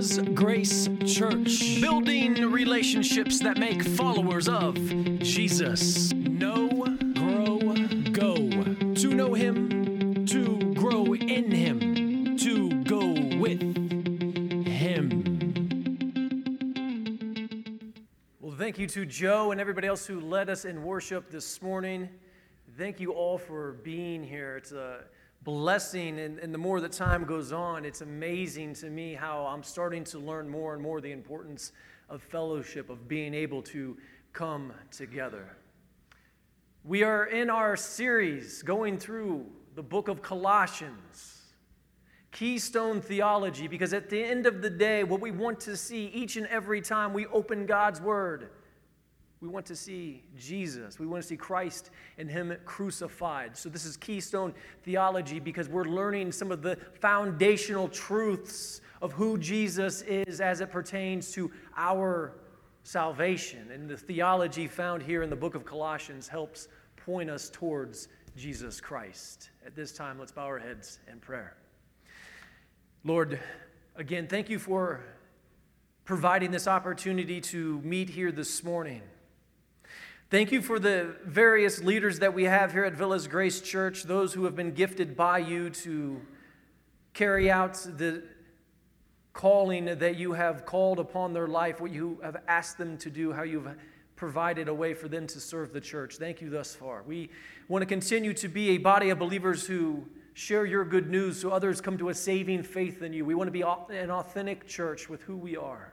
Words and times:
Villa's 0.00 0.18
Grace 0.34 0.88
Church. 1.04 1.78
Building 1.78 2.50
relationships 2.50 3.38
that 3.40 3.58
make 3.58 3.82
followers 3.82 4.48
of 4.48 4.74
Jesus. 5.18 6.10
Know, 6.14 6.68
grow, 7.14 7.58
go. 8.10 8.34
To 8.94 9.14
know 9.14 9.34
Him, 9.34 10.24
to 10.24 10.72
grow 10.72 11.12
in 11.12 11.50
Him, 11.50 12.38
to 12.38 12.82
go 12.84 13.12
with 13.38 13.60
Him. 14.66 15.10
Well, 18.40 18.56
thank 18.56 18.78
you 18.78 18.86
to 18.86 19.04
Joe 19.04 19.52
and 19.52 19.60
everybody 19.60 19.86
else 19.86 20.06
who 20.06 20.18
led 20.20 20.48
us 20.48 20.64
in 20.64 20.82
worship 20.82 21.30
this 21.30 21.60
morning. 21.60 22.08
Thank 22.78 23.00
you 23.00 23.12
all 23.12 23.36
for 23.36 23.72
being 23.82 24.24
here. 24.24 24.56
It's 24.56 24.72
a 24.72 25.04
blessing, 25.42 26.18
and, 26.20 26.38
and 26.38 26.52
the 26.52 26.58
more 26.58 26.80
that 26.80 26.92
time 26.92 27.24
goes 27.24 27.52
on, 27.52 27.84
it's 27.84 28.02
amazing 28.02 28.74
to 28.74 28.90
me 28.90 29.14
how 29.14 29.46
I'm 29.46 29.62
starting 29.62 30.04
to 30.04 30.18
learn 30.18 30.48
more 30.48 30.74
and 30.74 30.82
more 30.82 31.00
the 31.00 31.12
importance 31.12 31.72
of 32.08 32.22
fellowship, 32.22 32.90
of 32.90 33.08
being 33.08 33.32
able 33.32 33.62
to 33.62 33.96
come 34.32 34.72
together. 34.90 35.56
We 36.84 37.02
are 37.02 37.26
in 37.26 37.50
our 37.50 37.76
series 37.76 38.62
going 38.62 38.98
through 38.98 39.46
the 39.74 39.82
book 39.82 40.08
of 40.08 40.22
Colossians, 40.22 41.42
keystone 42.32 43.00
theology, 43.00 43.66
because 43.66 43.92
at 43.92 44.10
the 44.10 44.22
end 44.22 44.46
of 44.46 44.62
the 44.62 44.70
day, 44.70 45.04
what 45.04 45.20
we 45.20 45.30
want 45.30 45.60
to 45.60 45.76
see 45.76 46.06
each 46.06 46.36
and 46.36 46.46
every 46.48 46.80
time 46.80 47.12
we 47.12 47.26
open 47.26 47.66
God's 47.66 48.00
Word 48.00 48.50
we 49.40 49.48
want 49.48 49.64
to 49.66 49.76
see 49.76 50.22
Jesus. 50.36 50.98
We 50.98 51.06
want 51.06 51.22
to 51.22 51.28
see 51.28 51.36
Christ 51.36 51.90
and 52.18 52.30
Him 52.30 52.54
crucified. 52.66 53.56
So, 53.56 53.70
this 53.70 53.86
is 53.86 53.96
keystone 53.96 54.52
theology 54.82 55.40
because 55.40 55.68
we're 55.68 55.84
learning 55.84 56.32
some 56.32 56.52
of 56.52 56.60
the 56.60 56.76
foundational 57.00 57.88
truths 57.88 58.82
of 59.00 59.12
who 59.12 59.38
Jesus 59.38 60.02
is 60.02 60.42
as 60.42 60.60
it 60.60 60.70
pertains 60.70 61.32
to 61.32 61.50
our 61.74 62.34
salvation. 62.82 63.70
And 63.70 63.88
the 63.88 63.96
theology 63.96 64.66
found 64.66 65.02
here 65.02 65.22
in 65.22 65.30
the 65.30 65.36
book 65.36 65.54
of 65.54 65.64
Colossians 65.64 66.28
helps 66.28 66.68
point 66.96 67.30
us 67.30 67.48
towards 67.48 68.08
Jesus 68.36 68.78
Christ. 68.78 69.50
At 69.64 69.74
this 69.74 69.92
time, 69.92 70.18
let's 70.18 70.32
bow 70.32 70.44
our 70.44 70.58
heads 70.58 70.98
in 71.10 71.18
prayer. 71.18 71.56
Lord, 73.04 73.40
again, 73.96 74.26
thank 74.26 74.50
you 74.50 74.58
for 74.58 75.00
providing 76.04 76.50
this 76.50 76.66
opportunity 76.66 77.40
to 77.40 77.80
meet 77.82 78.10
here 78.10 78.32
this 78.32 78.62
morning. 78.62 79.00
Thank 80.30 80.52
you 80.52 80.62
for 80.62 80.78
the 80.78 81.16
various 81.24 81.82
leaders 81.82 82.20
that 82.20 82.34
we 82.34 82.44
have 82.44 82.70
here 82.70 82.84
at 82.84 82.92
Villa's 82.92 83.26
Grace 83.26 83.60
Church, 83.60 84.04
those 84.04 84.32
who 84.32 84.44
have 84.44 84.54
been 84.54 84.70
gifted 84.70 85.16
by 85.16 85.38
you 85.38 85.70
to 85.70 86.22
carry 87.14 87.50
out 87.50 87.74
the 87.74 88.22
calling 89.32 89.86
that 89.86 90.18
you 90.18 90.34
have 90.34 90.64
called 90.64 91.00
upon 91.00 91.32
their 91.32 91.48
life, 91.48 91.80
what 91.80 91.90
you 91.90 92.20
have 92.22 92.36
asked 92.46 92.78
them 92.78 92.96
to 92.98 93.10
do, 93.10 93.32
how 93.32 93.42
you've 93.42 93.66
provided 94.14 94.68
a 94.68 94.74
way 94.74 94.94
for 94.94 95.08
them 95.08 95.26
to 95.26 95.40
serve 95.40 95.72
the 95.72 95.80
church. 95.80 96.14
Thank 96.14 96.40
you 96.40 96.48
thus 96.48 96.76
far. 96.76 97.02
We 97.02 97.30
want 97.66 97.82
to 97.82 97.86
continue 97.86 98.32
to 98.34 98.46
be 98.46 98.70
a 98.70 98.78
body 98.78 99.10
of 99.10 99.18
believers 99.18 99.66
who 99.66 100.06
share 100.34 100.64
your 100.64 100.84
good 100.84 101.10
news 101.10 101.40
so 101.40 101.50
others 101.50 101.80
come 101.80 101.98
to 101.98 102.08
a 102.08 102.14
saving 102.14 102.62
faith 102.62 103.02
in 103.02 103.12
you. 103.12 103.24
We 103.24 103.34
want 103.34 103.48
to 103.48 103.52
be 103.52 103.62
an 103.62 104.12
authentic 104.12 104.68
church 104.68 105.08
with 105.08 105.22
who 105.22 105.36
we 105.36 105.56
are. 105.56 105.92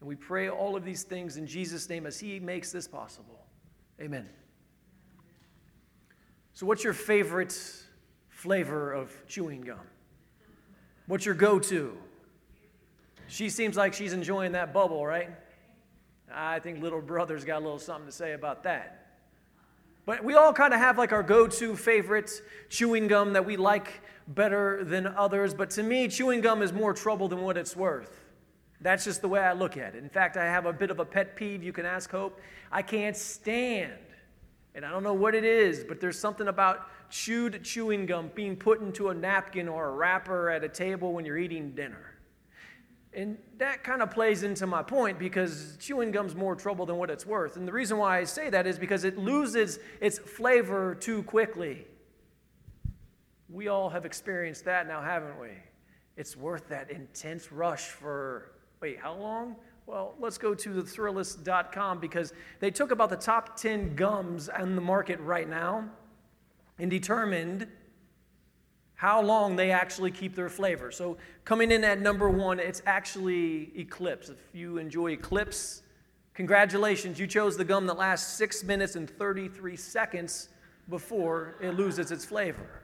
And 0.00 0.08
we 0.08 0.14
pray 0.14 0.48
all 0.48 0.76
of 0.76 0.84
these 0.84 1.02
things 1.02 1.36
in 1.36 1.46
Jesus' 1.46 1.88
name 1.88 2.06
as 2.06 2.18
He 2.18 2.38
makes 2.38 2.70
this 2.70 2.86
possible. 2.86 3.44
Amen. 4.00 4.28
So, 6.52 6.66
what's 6.66 6.84
your 6.84 6.92
favorite 6.92 7.56
flavor 8.28 8.92
of 8.92 9.12
chewing 9.26 9.62
gum? 9.62 9.78
What's 11.06 11.24
your 11.24 11.34
go 11.34 11.58
to? 11.58 11.96
She 13.26 13.50
seems 13.50 13.76
like 13.76 13.94
she's 13.94 14.12
enjoying 14.12 14.52
that 14.52 14.72
bubble, 14.72 15.04
right? 15.04 15.30
I 16.32 16.58
think 16.60 16.82
little 16.82 17.00
brother's 17.00 17.44
got 17.44 17.58
a 17.58 17.64
little 17.64 17.78
something 17.78 18.06
to 18.06 18.12
say 18.12 18.32
about 18.32 18.62
that. 18.64 19.06
But 20.06 20.24
we 20.24 20.34
all 20.34 20.52
kind 20.52 20.72
of 20.72 20.80
have 20.80 20.96
like 20.96 21.12
our 21.12 21.22
go 21.22 21.46
to 21.46 21.76
favorite 21.76 22.30
chewing 22.70 23.08
gum 23.08 23.34
that 23.34 23.44
we 23.44 23.56
like 23.56 24.00
better 24.26 24.82
than 24.82 25.06
others. 25.06 25.52
But 25.52 25.70
to 25.70 25.82
me, 25.82 26.08
chewing 26.08 26.40
gum 26.40 26.62
is 26.62 26.72
more 26.72 26.94
trouble 26.94 27.28
than 27.28 27.42
what 27.42 27.58
it's 27.58 27.76
worth. 27.76 28.27
That's 28.80 29.04
just 29.04 29.20
the 29.22 29.28
way 29.28 29.40
I 29.40 29.52
look 29.52 29.76
at 29.76 29.94
it. 29.94 30.02
In 30.02 30.08
fact, 30.08 30.36
I 30.36 30.44
have 30.44 30.66
a 30.66 30.72
bit 30.72 30.90
of 30.90 31.00
a 31.00 31.04
pet 31.04 31.34
peeve. 31.34 31.62
You 31.62 31.72
can 31.72 31.84
ask 31.84 32.10
Hope. 32.10 32.40
I 32.70 32.82
can't 32.82 33.16
stand, 33.16 33.98
and 34.74 34.84
I 34.84 34.90
don't 34.90 35.02
know 35.02 35.14
what 35.14 35.34
it 35.34 35.44
is, 35.44 35.84
but 35.84 36.00
there's 36.00 36.18
something 36.18 36.48
about 36.48 36.86
chewed 37.10 37.64
chewing 37.64 38.06
gum 38.06 38.30
being 38.34 38.54
put 38.54 38.80
into 38.80 39.08
a 39.08 39.14
napkin 39.14 39.68
or 39.68 39.88
a 39.88 39.92
wrapper 39.92 40.50
at 40.50 40.62
a 40.62 40.68
table 40.68 41.12
when 41.12 41.24
you're 41.24 41.38
eating 41.38 41.72
dinner. 41.72 42.14
And 43.14 43.38
that 43.56 43.82
kind 43.82 44.02
of 44.02 44.10
plays 44.10 44.42
into 44.42 44.66
my 44.66 44.82
point 44.82 45.18
because 45.18 45.76
chewing 45.80 46.12
gum's 46.12 46.34
more 46.34 46.54
trouble 46.54 46.86
than 46.86 46.96
what 46.96 47.10
it's 47.10 47.26
worth. 47.26 47.56
And 47.56 47.66
the 47.66 47.72
reason 47.72 47.96
why 47.96 48.18
I 48.18 48.24
say 48.24 48.50
that 48.50 48.66
is 48.66 48.78
because 48.78 49.04
it 49.04 49.18
loses 49.18 49.78
its 50.00 50.18
flavor 50.18 50.94
too 50.94 51.22
quickly. 51.24 51.86
We 53.48 53.68
all 53.68 53.88
have 53.88 54.04
experienced 54.04 54.66
that 54.66 54.86
now, 54.86 55.00
haven't 55.00 55.40
we? 55.40 55.48
It's 56.16 56.36
worth 56.36 56.68
that 56.68 56.90
intense 56.90 57.50
rush 57.50 57.86
for 57.86 58.52
Wait, 58.80 58.98
how 58.98 59.14
long? 59.14 59.56
Well, 59.86 60.14
let's 60.20 60.38
go 60.38 60.54
to 60.54 60.72
the 60.72 60.82
Thrillist.com 60.82 61.98
because 61.98 62.32
they 62.60 62.70
took 62.70 62.90
about 62.90 63.10
the 63.10 63.16
top 63.16 63.56
10 63.56 63.96
gums 63.96 64.48
on 64.48 64.76
the 64.76 64.80
market 64.80 65.18
right 65.20 65.48
now 65.48 65.88
and 66.78 66.90
determined 66.90 67.66
how 68.94 69.22
long 69.22 69.56
they 69.56 69.70
actually 69.70 70.10
keep 70.10 70.34
their 70.34 70.48
flavor. 70.48 70.90
So, 70.90 71.16
coming 71.44 71.72
in 71.72 71.84
at 71.84 72.00
number 72.00 72.28
one, 72.28 72.60
it's 72.60 72.82
actually 72.84 73.72
Eclipse. 73.76 74.28
If 74.28 74.38
you 74.52 74.78
enjoy 74.78 75.12
Eclipse, 75.12 75.82
congratulations, 76.34 77.18
you 77.18 77.26
chose 77.26 77.56
the 77.56 77.64
gum 77.64 77.86
that 77.86 77.96
lasts 77.96 78.36
six 78.36 78.62
minutes 78.62 78.94
and 78.94 79.08
33 79.08 79.76
seconds 79.76 80.50
before 80.88 81.56
it 81.60 81.74
loses 81.74 82.10
its 82.10 82.24
flavor. 82.24 82.82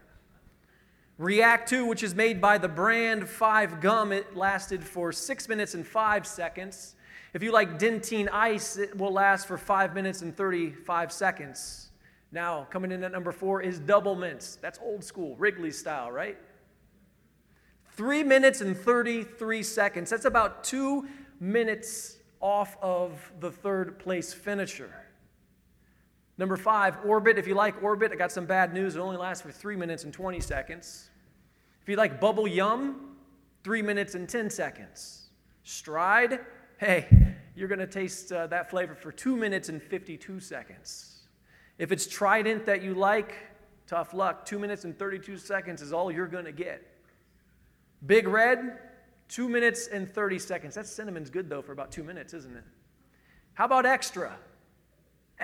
React 1.18 1.68
2, 1.68 1.86
which 1.86 2.02
is 2.02 2.12
made 2.12 2.40
by 2.40 2.58
the 2.58 2.66
brand 2.66 3.28
5 3.28 3.80
gum, 3.80 4.10
it 4.10 4.34
lasted 4.34 4.82
for 4.82 5.12
6 5.12 5.48
minutes 5.48 5.74
and 5.74 5.86
5 5.86 6.26
seconds. 6.26 6.96
If 7.32 7.42
you 7.42 7.52
like 7.52 7.78
Dentyne 7.78 8.28
Ice, 8.32 8.76
it 8.76 8.98
will 8.98 9.12
last 9.12 9.46
for 9.46 9.56
5 9.56 9.94
minutes 9.94 10.22
and 10.22 10.36
35 10.36 11.12
seconds. 11.12 11.90
Now, 12.32 12.66
coming 12.68 12.90
in 12.90 13.04
at 13.04 13.12
number 13.12 13.30
4 13.30 13.62
is 13.62 13.78
Double 13.78 14.16
Mints. 14.16 14.56
That's 14.56 14.80
old 14.82 15.04
school, 15.04 15.36
Wrigley 15.36 15.70
style, 15.70 16.10
right? 16.10 16.36
3 17.92 18.24
minutes 18.24 18.60
and 18.60 18.76
33 18.76 19.62
seconds. 19.62 20.10
That's 20.10 20.24
about 20.24 20.64
2 20.64 21.06
minutes 21.38 22.16
off 22.40 22.76
of 22.82 23.32
the 23.38 23.52
third 23.52 24.00
place 24.00 24.34
finisher. 24.34 24.92
Number 26.36 26.56
five, 26.56 26.98
Orbit. 27.04 27.38
If 27.38 27.46
you 27.46 27.54
like 27.54 27.82
Orbit, 27.82 28.10
I 28.12 28.16
got 28.16 28.32
some 28.32 28.46
bad 28.46 28.74
news. 28.74 28.96
It 28.96 29.00
only 29.00 29.16
lasts 29.16 29.42
for 29.42 29.52
three 29.52 29.76
minutes 29.76 30.04
and 30.04 30.12
20 30.12 30.40
seconds. 30.40 31.10
If 31.82 31.88
you 31.88 31.96
like 31.96 32.20
Bubble 32.20 32.48
Yum, 32.48 33.16
three 33.62 33.82
minutes 33.82 34.14
and 34.14 34.28
10 34.28 34.50
seconds. 34.50 35.28
Stride, 35.62 36.40
hey, 36.78 37.08
you're 37.54 37.68
going 37.68 37.78
to 37.78 37.86
taste 37.86 38.32
uh, 38.32 38.46
that 38.48 38.68
flavor 38.68 38.94
for 38.94 39.12
two 39.12 39.36
minutes 39.36 39.68
and 39.68 39.82
52 39.82 40.40
seconds. 40.40 41.22
If 41.78 41.92
it's 41.92 42.06
Trident 42.06 42.66
that 42.66 42.82
you 42.82 42.94
like, 42.94 43.34
tough 43.86 44.12
luck. 44.12 44.44
Two 44.44 44.58
minutes 44.58 44.84
and 44.84 44.98
32 44.98 45.38
seconds 45.38 45.82
is 45.82 45.92
all 45.92 46.10
you're 46.10 46.26
going 46.26 46.44
to 46.44 46.52
get. 46.52 46.82
Big 48.06 48.28
Red, 48.28 48.78
two 49.28 49.48
minutes 49.48 49.88
and 49.88 50.12
30 50.12 50.38
seconds. 50.38 50.74
That 50.74 50.86
cinnamon's 50.86 51.30
good, 51.30 51.48
though, 51.48 51.62
for 51.62 51.72
about 51.72 51.90
two 51.90 52.04
minutes, 52.04 52.34
isn't 52.34 52.56
it? 52.56 52.64
How 53.54 53.64
about 53.64 53.86
Extra? 53.86 54.36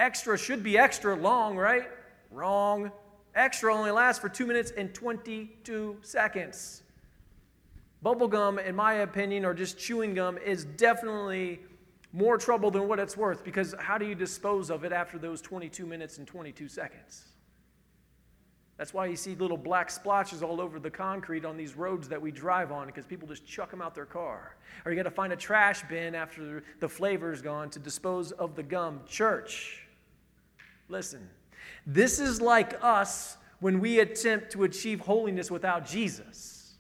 Extra 0.00 0.38
should 0.38 0.62
be 0.62 0.78
extra 0.78 1.14
long, 1.14 1.58
right? 1.58 1.86
Wrong. 2.30 2.90
Extra 3.34 3.72
only 3.74 3.90
lasts 3.90 4.18
for 4.18 4.30
2 4.30 4.46
minutes 4.46 4.72
and 4.74 4.94
22 4.94 5.98
seconds. 6.00 6.82
Bubblegum, 8.02 8.64
in 8.64 8.74
my 8.74 8.94
opinion, 8.94 9.44
or 9.44 9.52
just 9.52 9.78
chewing 9.78 10.14
gum, 10.14 10.38
is 10.38 10.64
definitely 10.64 11.60
more 12.14 12.38
trouble 12.38 12.70
than 12.70 12.88
what 12.88 12.98
it's 12.98 13.14
worth 13.14 13.44
because 13.44 13.74
how 13.78 13.98
do 13.98 14.06
you 14.06 14.14
dispose 14.14 14.70
of 14.70 14.84
it 14.84 14.92
after 14.92 15.18
those 15.18 15.42
22 15.42 15.84
minutes 15.84 16.16
and 16.16 16.26
22 16.26 16.66
seconds? 16.66 17.24
That's 18.78 18.94
why 18.94 19.04
you 19.04 19.16
see 19.16 19.34
little 19.34 19.58
black 19.58 19.90
splotches 19.90 20.42
all 20.42 20.62
over 20.62 20.80
the 20.80 20.90
concrete 20.90 21.44
on 21.44 21.58
these 21.58 21.76
roads 21.76 22.08
that 22.08 22.22
we 22.22 22.30
drive 22.30 22.72
on 22.72 22.86
because 22.86 23.04
people 23.04 23.28
just 23.28 23.46
chuck 23.46 23.70
them 23.70 23.82
out 23.82 23.94
their 23.94 24.06
car. 24.06 24.56
Or 24.86 24.92
you 24.92 24.96
got 24.96 25.02
to 25.02 25.10
find 25.10 25.34
a 25.34 25.36
trash 25.36 25.82
bin 25.90 26.14
after 26.14 26.64
the 26.78 26.88
flavor's 26.88 27.42
gone 27.42 27.68
to 27.68 27.78
dispose 27.78 28.32
of 28.32 28.56
the 28.56 28.62
gum. 28.62 29.00
Church, 29.06 29.86
listen, 30.90 31.28
this 31.86 32.18
is 32.18 32.40
like 32.40 32.82
us 32.82 33.36
when 33.60 33.80
we 33.80 34.00
attempt 34.00 34.50
to 34.52 34.64
achieve 34.64 35.00
holiness 35.00 35.50
without 35.50 35.86
Jesus. 35.86 36.74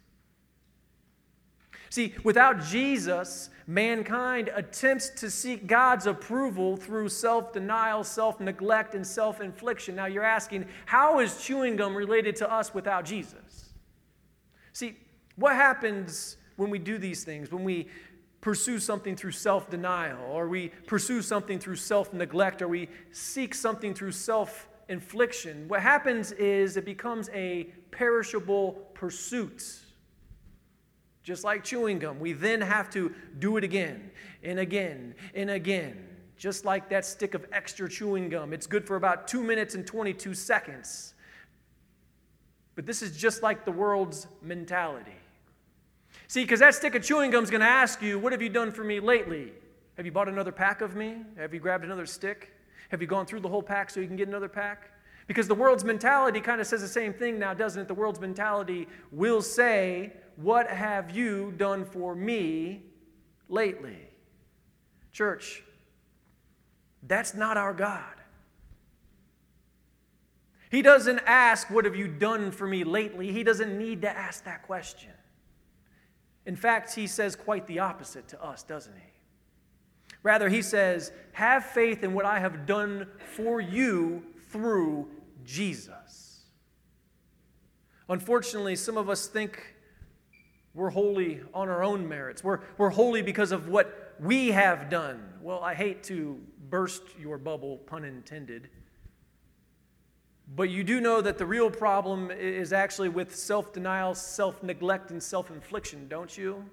See, 1.90 2.14
without 2.22 2.62
Jesus, 2.62 3.50
mankind 3.66 4.50
attempts 4.54 5.08
to 5.20 5.30
seek 5.30 5.66
God's 5.66 6.06
approval 6.06 6.76
through 6.76 7.08
self 7.08 7.52
denial, 7.52 8.04
self 8.04 8.38
neglect, 8.40 8.94
and 8.94 9.04
self 9.04 9.40
infliction. 9.40 9.96
Now, 9.96 10.06
you're 10.06 10.24
asking, 10.24 10.66
how 10.86 11.18
is 11.18 11.42
chewing 11.42 11.76
gum 11.76 11.94
related 11.94 12.36
to 12.36 12.50
us 12.50 12.72
without 12.72 13.04
Jesus? 13.04 13.70
See, 14.72 14.96
what 15.34 15.54
happens 15.56 16.36
when 16.56 16.70
we 16.70 16.78
do 16.78 16.96
these 16.96 17.24
things, 17.24 17.50
when 17.50 17.64
we 17.64 17.88
pursue 18.40 18.78
something 18.78 19.16
through 19.16 19.32
self 19.32 19.70
denial, 19.70 20.18
or 20.30 20.48
we 20.48 20.68
pursue 20.86 21.22
something 21.22 21.58
through 21.58 21.76
self 21.76 22.12
neglect, 22.12 22.62
or 22.62 22.68
we 22.68 22.88
seek 23.12 23.54
something 23.54 23.94
through 23.94 24.12
self 24.12 24.68
infliction, 24.90 25.68
what 25.68 25.80
happens 25.80 26.32
is 26.32 26.76
it 26.76 26.84
becomes 26.84 27.30
a 27.32 27.64
perishable 27.92 28.72
pursuit. 28.92 29.64
Just 31.22 31.44
like 31.44 31.62
chewing 31.62 32.00
gum, 32.00 32.18
we 32.18 32.32
then 32.32 32.60
have 32.60 32.90
to 32.90 33.14
do 33.38 33.56
it 33.56 33.64
again 33.64 34.10
and 34.42 34.58
again 34.58 35.14
and 35.34 35.48
again. 35.48 36.06
Just 36.36 36.64
like 36.64 36.88
that 36.90 37.04
stick 37.04 37.34
of 37.34 37.46
extra 37.52 37.88
chewing 37.88 38.28
gum. 38.28 38.52
It's 38.52 38.66
good 38.66 38.84
for 38.84 38.96
about 38.96 39.28
two 39.28 39.42
minutes 39.42 39.74
and 39.74 39.86
22 39.86 40.34
seconds. 40.34 41.14
But 42.74 42.84
this 42.86 43.02
is 43.02 43.16
just 43.16 43.42
like 43.42 43.64
the 43.64 43.72
world's 43.72 44.26
mentality. 44.42 45.19
See, 46.30 46.44
because 46.44 46.60
that 46.60 46.76
stick 46.76 46.94
of 46.94 47.02
chewing 47.02 47.32
gum 47.32 47.42
is 47.42 47.50
going 47.50 47.60
to 47.60 47.66
ask 47.66 48.00
you, 48.00 48.16
What 48.16 48.30
have 48.30 48.40
you 48.40 48.48
done 48.48 48.70
for 48.70 48.84
me 48.84 49.00
lately? 49.00 49.52
Have 49.96 50.06
you 50.06 50.12
bought 50.12 50.28
another 50.28 50.52
pack 50.52 50.80
of 50.80 50.94
me? 50.94 51.16
Have 51.36 51.52
you 51.52 51.58
grabbed 51.58 51.82
another 51.82 52.06
stick? 52.06 52.52
Have 52.90 53.00
you 53.00 53.08
gone 53.08 53.26
through 53.26 53.40
the 53.40 53.48
whole 53.48 53.64
pack 53.64 53.90
so 53.90 53.98
you 53.98 54.06
can 54.06 54.14
get 54.14 54.28
another 54.28 54.48
pack? 54.48 54.92
Because 55.26 55.48
the 55.48 55.56
world's 55.56 55.82
mentality 55.82 56.40
kind 56.40 56.60
of 56.60 56.68
says 56.68 56.82
the 56.82 56.86
same 56.86 57.12
thing 57.12 57.40
now, 57.40 57.52
doesn't 57.52 57.82
it? 57.82 57.88
The 57.88 57.94
world's 57.94 58.20
mentality 58.20 58.86
will 59.10 59.42
say, 59.42 60.12
What 60.36 60.68
have 60.68 61.10
you 61.10 61.52
done 61.56 61.84
for 61.84 62.14
me 62.14 62.84
lately? 63.48 63.98
Church, 65.12 65.64
that's 67.02 67.34
not 67.34 67.56
our 67.56 67.74
God. 67.74 68.04
He 70.70 70.80
doesn't 70.80 71.22
ask, 71.26 71.70
What 71.70 71.86
have 71.86 71.96
you 71.96 72.06
done 72.06 72.52
for 72.52 72.68
me 72.68 72.84
lately? 72.84 73.32
He 73.32 73.42
doesn't 73.42 73.76
need 73.76 74.02
to 74.02 74.16
ask 74.16 74.44
that 74.44 74.62
question. 74.62 75.10
In 76.46 76.56
fact, 76.56 76.94
he 76.94 77.06
says 77.06 77.36
quite 77.36 77.66
the 77.66 77.78
opposite 77.78 78.28
to 78.28 78.42
us, 78.42 78.62
doesn't 78.62 78.94
he? 78.94 80.16
Rather, 80.22 80.48
he 80.48 80.62
says, 80.62 81.12
Have 81.32 81.64
faith 81.64 82.02
in 82.02 82.12
what 82.12 82.24
I 82.24 82.38
have 82.38 82.66
done 82.66 83.06
for 83.34 83.60
you 83.60 84.22
through 84.50 85.08
Jesus. 85.44 86.44
Unfortunately, 88.08 88.76
some 88.76 88.96
of 88.96 89.08
us 89.08 89.26
think 89.26 89.76
we're 90.74 90.90
holy 90.90 91.40
on 91.54 91.68
our 91.68 91.82
own 91.82 92.08
merits. 92.08 92.44
We're, 92.44 92.60
we're 92.76 92.90
holy 92.90 93.22
because 93.22 93.52
of 93.52 93.68
what 93.68 94.14
we 94.20 94.48
have 94.48 94.90
done. 94.90 95.22
Well, 95.40 95.62
I 95.62 95.74
hate 95.74 96.02
to 96.04 96.40
burst 96.68 97.02
your 97.18 97.38
bubble, 97.38 97.78
pun 97.78 98.04
intended. 98.04 98.68
But 100.54 100.68
you 100.70 100.82
do 100.82 101.00
know 101.00 101.20
that 101.20 101.38
the 101.38 101.46
real 101.46 101.70
problem 101.70 102.30
is 102.30 102.72
actually 102.72 103.08
with 103.08 103.34
self 103.34 103.72
denial, 103.72 104.14
self 104.14 104.62
neglect, 104.62 105.10
and 105.10 105.22
self 105.22 105.50
infliction, 105.50 106.08
don't 106.08 106.36
you? 106.36 106.64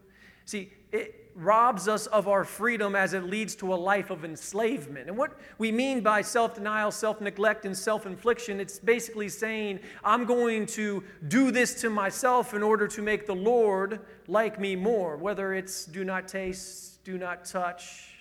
See, 0.45 0.71
it 0.91 1.31
robs 1.35 1.88
us 1.88 2.07
of 2.07 2.27
our 2.27 2.44
freedom 2.44 2.95
as 2.95 3.13
it 3.13 3.24
leads 3.25 3.56
to 3.56 3.71
a 3.71 3.75
life 3.75 4.09
of 4.09 4.25
enslavement. 4.25 5.07
And 5.07 5.15
what 5.15 5.38
we 5.59 5.71
mean 5.71 6.01
by 6.01 6.21
self 6.24 6.56
denial, 6.56 6.89
self 6.89 7.21
neglect, 7.21 7.65
and 7.65 7.77
self 7.77 8.07
infliction, 8.07 8.59
it's 8.59 8.79
basically 8.79 9.29
saying, 9.29 9.79
I'm 10.03 10.25
going 10.25 10.65
to 10.68 11.03
do 11.27 11.51
this 11.51 11.79
to 11.81 11.91
myself 11.91 12.56
in 12.56 12.63
order 12.63 12.88
to 12.88 13.01
make 13.03 13.27
the 13.27 13.35
Lord 13.35 14.00
like 14.27 14.59
me 14.59 14.75
more, 14.75 15.18
whether 15.18 15.53
it's 15.53 15.85
do 15.85 16.03
not 16.03 16.27
taste, 16.27 17.03
do 17.03 17.18
not 17.19 17.45
touch. 17.45 18.15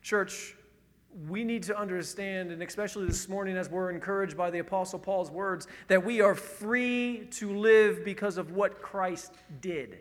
Church, 0.00 0.54
we 1.28 1.44
need 1.44 1.62
to 1.64 1.78
understand, 1.78 2.52
and 2.52 2.62
especially 2.62 3.06
this 3.06 3.28
morning 3.28 3.56
as 3.56 3.68
we're 3.68 3.90
encouraged 3.90 4.36
by 4.36 4.50
the 4.50 4.60
Apostle 4.60 4.98
Paul's 4.98 5.30
words, 5.30 5.66
that 5.88 6.04
we 6.04 6.20
are 6.20 6.34
free 6.34 7.26
to 7.32 7.52
live 7.56 8.04
because 8.04 8.38
of 8.38 8.52
what 8.52 8.80
Christ 8.80 9.34
did. 9.60 10.00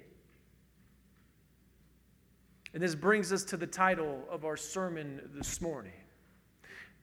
And 2.74 2.84
this 2.84 2.94
brings 2.94 3.34
us 3.34 3.44
to 3.46 3.58
the 3.58 3.66
title 3.66 4.24
of 4.30 4.46
our 4.46 4.56
sermon 4.56 5.22
this 5.34 5.60
morning. 5.60 5.94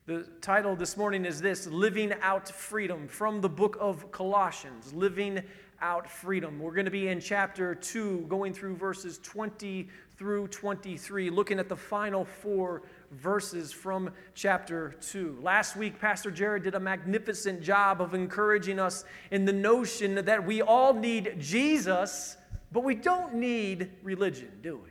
The 0.07 0.25
title 0.41 0.77
this 0.77 0.97
morning 0.97 1.25
is 1.25 1.41
this 1.41 1.67
Living 1.67 2.15
Out 2.23 2.49
Freedom 2.49 3.09
from 3.09 3.41
the 3.41 3.49
book 3.49 3.77
of 3.81 4.13
Colossians. 4.13 4.93
Living 4.93 5.43
Out 5.83 6.09
Freedom. 6.09 6.61
We're 6.61 6.75
going 6.75 6.85
to 6.85 6.93
be 6.93 7.09
in 7.09 7.19
chapter 7.19 7.75
2, 7.75 8.27
going 8.29 8.55
through 8.55 8.77
verses 8.77 9.19
20 9.25 9.89
through 10.17 10.47
23, 10.49 11.29
looking 11.31 11.59
at 11.59 11.69
the 11.69 11.77
final 11.77 12.25
four 12.25 12.83
verses 13.11 13.73
from 13.73 14.11
chapter 14.35 14.95
2. 15.01 15.39
Last 15.43 15.77
week, 15.77 16.01
Pastor 16.01 16.31
Jared 16.31 16.63
did 16.63 16.75
a 16.75 16.81
magnificent 16.81 17.63
job 17.63 18.01
of 18.01 18.15
encouraging 18.15 18.79
us 18.79 19.05
in 19.31 19.45
the 19.45 19.53
notion 19.53 20.17
that 20.25 20.45
we 20.45 20.63
all 20.63 20.95
need 20.95 21.37
Jesus, 21.39 22.37
but 22.73 22.85
we 22.85 22.95
don't 22.95 23.35
need 23.35 23.91
religion, 24.03 24.51
do 24.63 24.77
we? 24.77 24.91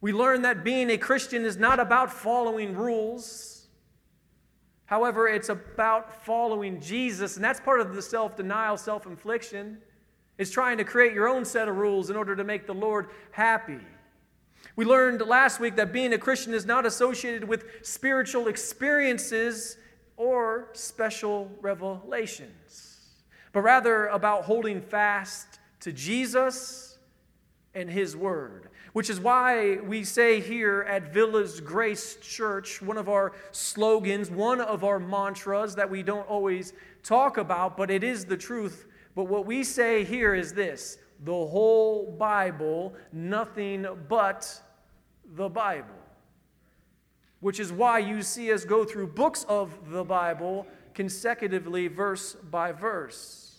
We 0.00 0.12
learn 0.12 0.42
that 0.42 0.64
being 0.64 0.90
a 0.90 0.98
Christian 0.98 1.44
is 1.44 1.56
not 1.56 1.80
about 1.80 2.12
following 2.12 2.74
rules. 2.74 3.66
However, 4.86 5.28
it's 5.28 5.48
about 5.48 6.24
following 6.24 6.80
Jesus, 6.80 7.36
and 7.36 7.44
that's 7.44 7.60
part 7.60 7.80
of 7.80 7.94
the 7.94 8.02
self 8.02 8.36
denial, 8.36 8.76
self 8.76 9.06
infliction. 9.06 9.78
It's 10.36 10.50
trying 10.50 10.78
to 10.78 10.84
create 10.84 11.14
your 11.14 11.28
own 11.28 11.44
set 11.44 11.68
of 11.68 11.76
rules 11.76 12.10
in 12.10 12.16
order 12.16 12.36
to 12.36 12.44
make 12.44 12.66
the 12.66 12.74
Lord 12.74 13.08
happy. 13.30 13.80
We 14.76 14.84
learned 14.84 15.20
last 15.20 15.60
week 15.60 15.76
that 15.76 15.92
being 15.92 16.12
a 16.12 16.18
Christian 16.18 16.54
is 16.54 16.66
not 16.66 16.86
associated 16.86 17.44
with 17.44 17.64
spiritual 17.82 18.48
experiences 18.48 19.76
or 20.16 20.68
special 20.72 21.50
revelations, 21.60 23.00
but 23.52 23.60
rather 23.60 24.06
about 24.06 24.44
holding 24.44 24.80
fast 24.80 25.58
to 25.80 25.92
Jesus 25.92 26.98
and 27.74 27.90
His 27.90 28.16
Word. 28.16 28.68
Which 28.92 29.10
is 29.10 29.18
why 29.18 29.78
we 29.78 30.04
say 30.04 30.40
here 30.40 30.82
at 30.88 31.12
Villa's 31.12 31.60
Grace 31.60 32.16
Church, 32.22 32.80
one 32.80 32.96
of 32.96 33.08
our 33.08 33.32
slogans, 33.50 34.30
one 34.30 34.60
of 34.60 34.84
our 34.84 35.00
mantras 35.00 35.74
that 35.74 35.90
we 35.90 36.04
don't 36.04 36.28
always 36.28 36.72
talk 37.02 37.36
about, 37.36 37.76
but 37.76 37.90
it 37.90 38.04
is 38.04 38.24
the 38.24 38.36
truth. 38.36 38.86
But 39.16 39.24
what 39.24 39.46
we 39.46 39.64
say 39.64 40.04
here 40.04 40.34
is 40.34 40.52
this 40.52 40.98
the 41.22 41.32
whole 41.32 42.14
Bible, 42.18 42.94
nothing 43.12 43.86
but 44.08 44.60
the 45.34 45.48
Bible. 45.48 45.88
Which 47.40 47.60
is 47.60 47.72
why 47.72 47.98
you 47.98 48.22
see 48.22 48.52
us 48.52 48.64
go 48.64 48.84
through 48.84 49.08
books 49.08 49.44
of 49.48 49.90
the 49.90 50.04
Bible 50.04 50.66
consecutively, 50.94 51.88
verse 51.88 52.34
by 52.34 52.72
verse. 52.72 53.54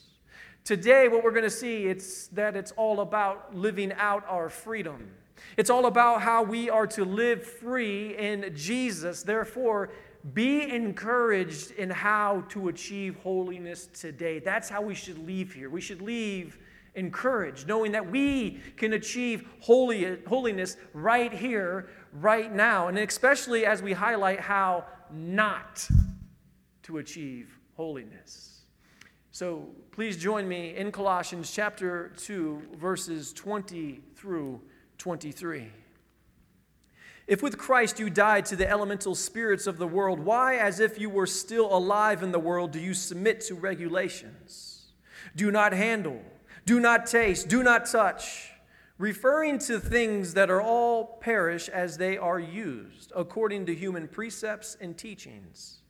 Today, 0.63 1.07
what 1.07 1.23
we're 1.23 1.31
going 1.31 1.43
to 1.43 1.49
see 1.49 1.85
it's 1.85 2.27
that 2.29 2.55
it's 2.55 2.71
all 2.71 3.01
about 3.01 3.55
living 3.55 3.93
out 3.93 4.25
our 4.27 4.49
freedom. 4.49 5.11
It's 5.57 5.69
all 5.69 5.85
about 5.85 6.21
how 6.21 6.41
we 6.41 6.69
are 6.69 6.87
to 6.87 7.05
live 7.05 7.45
free 7.45 8.17
in 8.17 8.51
Jesus. 8.55 9.21
Therefore, 9.21 9.91
be 10.33 10.63
encouraged 10.73 11.71
in 11.71 11.89
how 11.91 12.45
to 12.49 12.69
achieve 12.69 13.15
holiness 13.17 13.87
today. 13.93 14.39
That's 14.39 14.69
how 14.69 14.81
we 14.81 14.95
should 14.95 15.19
leave 15.19 15.53
here. 15.53 15.69
We 15.69 15.81
should 15.81 16.01
leave 16.01 16.57
encouraged, 16.95 17.67
knowing 17.67 17.91
that 17.91 18.09
we 18.09 18.59
can 18.77 18.93
achieve 18.93 19.47
holy, 19.59 20.17
holiness 20.27 20.77
right 20.93 21.31
here, 21.31 21.89
right 22.13 22.53
now. 22.53 22.87
And 22.87 22.97
especially 22.97 23.65
as 23.65 23.81
we 23.81 23.93
highlight 23.93 24.39
how 24.39 24.85
not 25.11 25.87
to 26.83 26.97
achieve 26.97 27.59
holiness. 27.75 28.61
So 29.31 29.67
please 29.91 30.17
join 30.17 30.47
me 30.47 30.75
in 30.75 30.91
Colossians 30.91 31.51
chapter 31.51 32.13
2, 32.17 32.77
verses 32.77 33.33
20 33.33 34.01
through 34.15 34.61
23. 34.97 35.71
If 37.27 37.41
with 37.41 37.57
Christ 37.57 37.99
you 37.99 38.09
died 38.09 38.45
to 38.45 38.55
the 38.55 38.69
elemental 38.69 39.15
spirits 39.15 39.67
of 39.67 39.77
the 39.77 39.87
world, 39.87 40.19
why, 40.19 40.57
as 40.57 40.79
if 40.79 40.99
you 40.99 41.09
were 41.09 41.25
still 41.25 41.75
alive 41.75 42.21
in 42.21 42.31
the 42.31 42.39
world, 42.39 42.71
do 42.71 42.79
you 42.79 42.93
submit 42.93 43.41
to 43.41 43.55
regulations? 43.55 44.85
Do 45.35 45.51
not 45.51 45.73
handle 45.73 46.21
do 46.65 46.79
not 46.79 47.05
taste, 47.05 47.47
do 47.47 47.63
not 47.63 47.85
touch, 47.85 48.51
referring 48.97 49.59
to 49.59 49.79
things 49.79 50.33
that 50.33 50.49
are 50.49 50.61
all 50.61 51.05
perish 51.21 51.69
as 51.69 51.97
they 51.97 52.17
are 52.17 52.39
used, 52.39 53.11
according 53.15 53.65
to 53.67 53.75
human 53.75 54.07
precepts 54.07 54.75
and 54.81 54.97
teachings. 54.97 55.81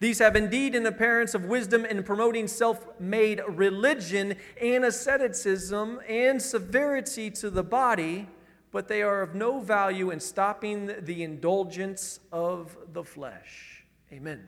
These 0.00 0.18
have 0.20 0.36
indeed 0.36 0.74
an 0.74 0.86
appearance 0.86 1.34
of 1.34 1.46
wisdom 1.46 1.84
in 1.84 2.02
promoting 2.02 2.48
self 2.48 2.86
made 3.00 3.40
religion 3.48 4.36
and 4.60 4.84
asceticism 4.84 6.00
and 6.08 6.40
severity 6.40 7.30
to 7.32 7.50
the 7.50 7.62
body, 7.62 8.28
but 8.70 8.88
they 8.88 9.02
are 9.02 9.22
of 9.22 9.34
no 9.34 9.60
value 9.60 10.10
in 10.10 10.20
stopping 10.20 10.92
the 11.00 11.22
indulgence 11.22 12.20
of 12.32 12.76
the 12.92 13.04
flesh. 13.04 13.84
Amen. 14.12 14.46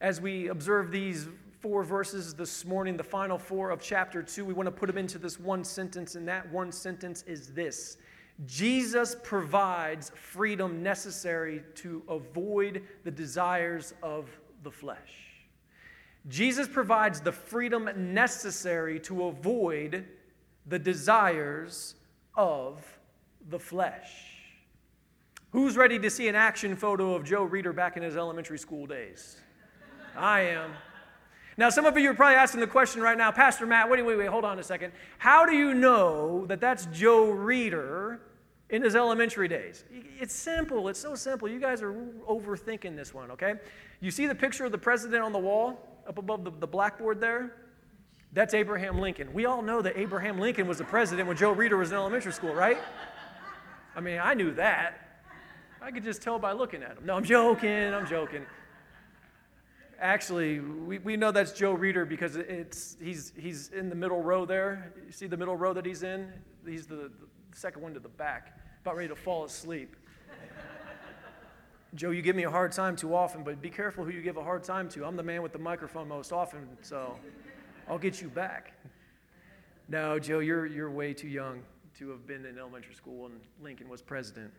As 0.00 0.20
we 0.20 0.48
observe 0.48 0.90
these 0.90 1.28
four 1.66 1.82
verses 1.82 2.32
this 2.32 2.64
morning, 2.64 2.96
the 2.96 3.02
final 3.02 3.36
four 3.36 3.70
of 3.70 3.80
chapter 3.80 4.22
two. 4.22 4.44
We 4.44 4.54
want 4.54 4.68
to 4.68 4.70
put 4.70 4.86
them 4.86 4.96
into 4.96 5.18
this 5.18 5.40
one 5.40 5.64
sentence, 5.64 6.14
and 6.14 6.28
that 6.28 6.48
one 6.52 6.70
sentence 6.70 7.24
is 7.26 7.52
this 7.54 7.96
Jesus 8.46 9.16
provides 9.24 10.12
freedom 10.14 10.80
necessary 10.80 11.64
to 11.74 12.04
avoid 12.08 12.84
the 13.02 13.10
desires 13.10 13.94
of 14.00 14.28
the 14.62 14.70
flesh. 14.70 15.42
Jesus 16.28 16.68
provides 16.68 17.20
the 17.20 17.32
freedom 17.32 17.90
necessary 18.14 19.00
to 19.00 19.24
avoid 19.24 20.04
the 20.66 20.78
desires 20.78 21.96
of 22.36 22.80
the 23.50 23.58
flesh. 23.58 24.12
Who's 25.50 25.76
ready 25.76 25.98
to 25.98 26.10
see 26.10 26.28
an 26.28 26.36
action 26.36 26.76
photo 26.76 27.14
of 27.16 27.24
Joe 27.24 27.42
Reeder 27.42 27.72
back 27.72 27.96
in 27.96 28.04
his 28.04 28.16
elementary 28.16 28.58
school 28.58 28.86
days? 28.86 29.38
I 30.16 30.42
am. 30.42 30.70
Now, 31.58 31.70
some 31.70 31.86
of 31.86 31.96
you 31.96 32.10
are 32.10 32.14
probably 32.14 32.36
asking 32.36 32.60
the 32.60 32.66
question 32.66 33.00
right 33.00 33.16
now, 33.16 33.32
Pastor 33.32 33.64
Matt, 33.64 33.88
wait, 33.88 34.04
wait, 34.04 34.16
wait, 34.16 34.28
hold 34.28 34.44
on 34.44 34.58
a 34.58 34.62
second. 34.62 34.92
How 35.18 35.46
do 35.46 35.56
you 35.56 35.72
know 35.72 36.44
that 36.46 36.60
that's 36.60 36.86
Joe 36.86 37.30
Reeder 37.30 38.20
in 38.68 38.82
his 38.82 38.94
elementary 38.94 39.48
days? 39.48 39.84
It's 40.20 40.34
simple. 40.34 40.88
It's 40.88 41.00
so 41.00 41.14
simple. 41.14 41.48
You 41.48 41.58
guys 41.58 41.80
are 41.80 41.94
overthinking 42.28 42.94
this 42.94 43.14
one, 43.14 43.30
okay? 43.30 43.54
You 44.00 44.10
see 44.10 44.26
the 44.26 44.34
picture 44.34 44.66
of 44.66 44.72
the 44.72 44.78
president 44.78 45.22
on 45.22 45.32
the 45.32 45.38
wall 45.38 45.80
up 46.06 46.18
above 46.18 46.44
the, 46.44 46.50
the 46.50 46.66
blackboard 46.66 47.20
there? 47.20 47.54
That's 48.34 48.52
Abraham 48.52 48.98
Lincoln. 48.98 49.32
We 49.32 49.46
all 49.46 49.62
know 49.62 49.80
that 49.80 49.96
Abraham 49.96 50.38
Lincoln 50.38 50.68
was 50.68 50.76
the 50.76 50.84
president 50.84 51.26
when 51.26 51.38
Joe 51.38 51.52
Reeder 51.52 51.78
was 51.78 51.90
in 51.90 51.96
elementary 51.96 52.32
school, 52.32 52.52
right? 52.52 52.76
I 53.94 54.00
mean, 54.00 54.20
I 54.22 54.34
knew 54.34 54.52
that. 54.54 55.22
I 55.80 55.90
could 55.90 56.04
just 56.04 56.20
tell 56.20 56.38
by 56.38 56.52
looking 56.52 56.82
at 56.82 56.98
him. 56.98 57.06
No, 57.06 57.16
I'm 57.16 57.24
joking. 57.24 57.94
I'm 57.94 58.06
joking. 58.06 58.44
Actually, 59.98 60.60
we, 60.60 60.98
we 60.98 61.16
know 61.16 61.32
that's 61.32 61.52
Joe 61.52 61.72
Reeder 61.72 62.04
because 62.04 62.36
it's, 62.36 62.96
he's, 63.00 63.32
he's 63.36 63.70
in 63.70 63.88
the 63.88 63.94
middle 63.94 64.22
row 64.22 64.44
there. 64.44 64.92
You 65.06 65.12
see 65.12 65.26
the 65.26 65.36
middle 65.36 65.56
row 65.56 65.72
that 65.72 65.86
he's 65.86 66.02
in? 66.02 66.32
He's 66.66 66.86
the, 66.86 66.96
the 66.96 67.10
second 67.52 67.82
one 67.82 67.94
to 67.94 68.00
the 68.00 68.08
back, 68.08 68.58
about 68.82 68.96
ready 68.96 69.08
to 69.08 69.16
fall 69.16 69.44
asleep. 69.44 69.96
Joe, 71.94 72.10
you 72.10 72.20
give 72.20 72.36
me 72.36 72.42
a 72.42 72.50
hard 72.50 72.72
time 72.72 72.94
too 72.94 73.14
often, 73.14 73.42
but 73.42 73.62
be 73.62 73.70
careful 73.70 74.04
who 74.04 74.10
you 74.10 74.20
give 74.20 74.36
a 74.36 74.42
hard 74.42 74.62
time 74.62 74.86
to. 74.90 75.04
I'm 75.06 75.16
the 75.16 75.22
man 75.22 75.40
with 75.40 75.52
the 75.52 75.58
microphone 75.58 76.08
most 76.08 76.30
often, 76.30 76.68
so 76.82 77.18
I'll 77.88 77.96
get 77.96 78.20
you 78.20 78.28
back. 78.28 78.74
No, 79.88 80.18
Joe, 80.18 80.40
you're, 80.40 80.66
you're 80.66 80.90
way 80.90 81.14
too 81.14 81.28
young 81.28 81.62
to 81.98 82.10
have 82.10 82.26
been 82.26 82.44
in 82.44 82.58
elementary 82.58 82.94
school 82.94 83.22
when 83.22 83.32
Lincoln 83.62 83.88
was 83.88 84.02
president. 84.02 84.52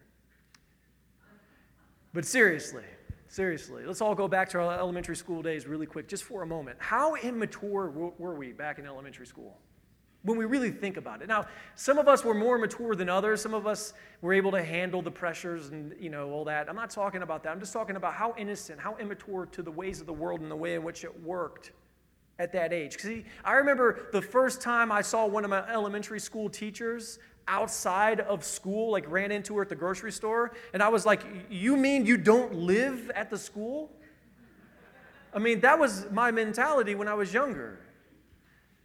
But 2.14 2.26
seriously, 2.26 2.86
seriously, 3.28 3.86
let's 3.86 4.02
all 4.02 4.16
go 4.16 4.28
back 4.28 4.50
to 4.50 4.60
our 4.60 4.78
elementary 4.78 5.16
school 5.16 5.42
days 5.42 5.68
really 5.68 5.86
quick, 5.86 6.08
just 6.08 6.24
for 6.24 6.44
a 6.44 6.48
moment. 6.48 6.78
How 6.80 7.16
immature 7.16 7.90
were 8.18 8.36
we 8.36 8.54
back 8.54 8.80
in 8.80 8.86
elementary 8.86 9.28
school? 9.28 9.58
when 10.28 10.38
we 10.38 10.46
really 10.46 10.72
think 10.72 10.98
about 10.98 11.22
it. 11.22 11.28
Now, 11.28 11.46
some 11.76 11.98
of 11.98 12.08
us 12.08 12.24
were 12.24 12.34
more 12.34 12.58
mature 12.58 12.96
than 12.96 13.08
others. 13.08 13.42
Some 13.42 13.54
of 13.54 13.66
us 13.66 13.94
were 14.22 14.34
able 14.34 14.52
to 14.52 14.62
handle 14.62 15.02
the 15.02 15.12
pressures 15.12 15.70
and, 15.70 15.94
you 16.00 16.10
know, 16.10 16.32
all 16.32 16.44
that. 16.46 16.70
I'm 16.70 16.76
not 16.76 16.90
talking 16.90 17.22
about 17.22 17.44
that. 17.44 17.52
I'm 17.52 17.62
just 17.62 17.72
talking 17.72 17.96
about 17.96 18.14
how 18.14 18.36
innocent, 18.38 18.80
how 18.80 18.98
immature 18.98 19.46
to 19.46 19.62
the 19.62 19.72
ways 19.72 20.02
of 20.02 20.06
the 20.06 20.14
world 20.14 20.42
and 20.42 20.52
the 20.52 20.56
way 20.56 20.76
in 20.76 20.84
which 20.84 21.06
it 21.06 21.24
worked 21.24 21.72
at 22.40 22.52
that 22.52 22.74
age. 22.74 22.98
See, 22.98 23.24
I 23.46 23.54
remember 23.54 24.10
the 24.12 24.22
first 24.22 24.62
time 24.62 24.92
I 24.92 25.02
saw 25.02 25.26
one 25.26 25.44
of 25.46 25.50
my 25.50 25.68
elementary 25.72 26.20
school 26.20 26.50
teachers 26.50 27.20
outside 27.48 28.20
of 28.20 28.44
school, 28.44 28.92
like 28.92 29.10
ran 29.10 29.32
into 29.32 29.56
her 29.56 29.62
at 29.62 29.70
the 29.70 29.76
grocery 29.76 30.12
store, 30.12 30.52
and 30.74 30.84
I 30.84 30.90
was 30.90 31.06
like, 31.06 31.24
You 31.50 31.78
mean 31.78 32.06
you 32.06 32.18
don't 32.18 32.54
live 32.56 33.12
at 33.16 33.30
the 33.30 33.38
school? 33.38 33.92
I 35.34 35.40
mean, 35.40 35.60
that 35.62 35.78
was 35.78 36.10
my 36.12 36.32
mentality 36.32 36.96
when 36.96 37.08
I 37.08 37.14
was 37.14 37.34
younger. 37.34 37.80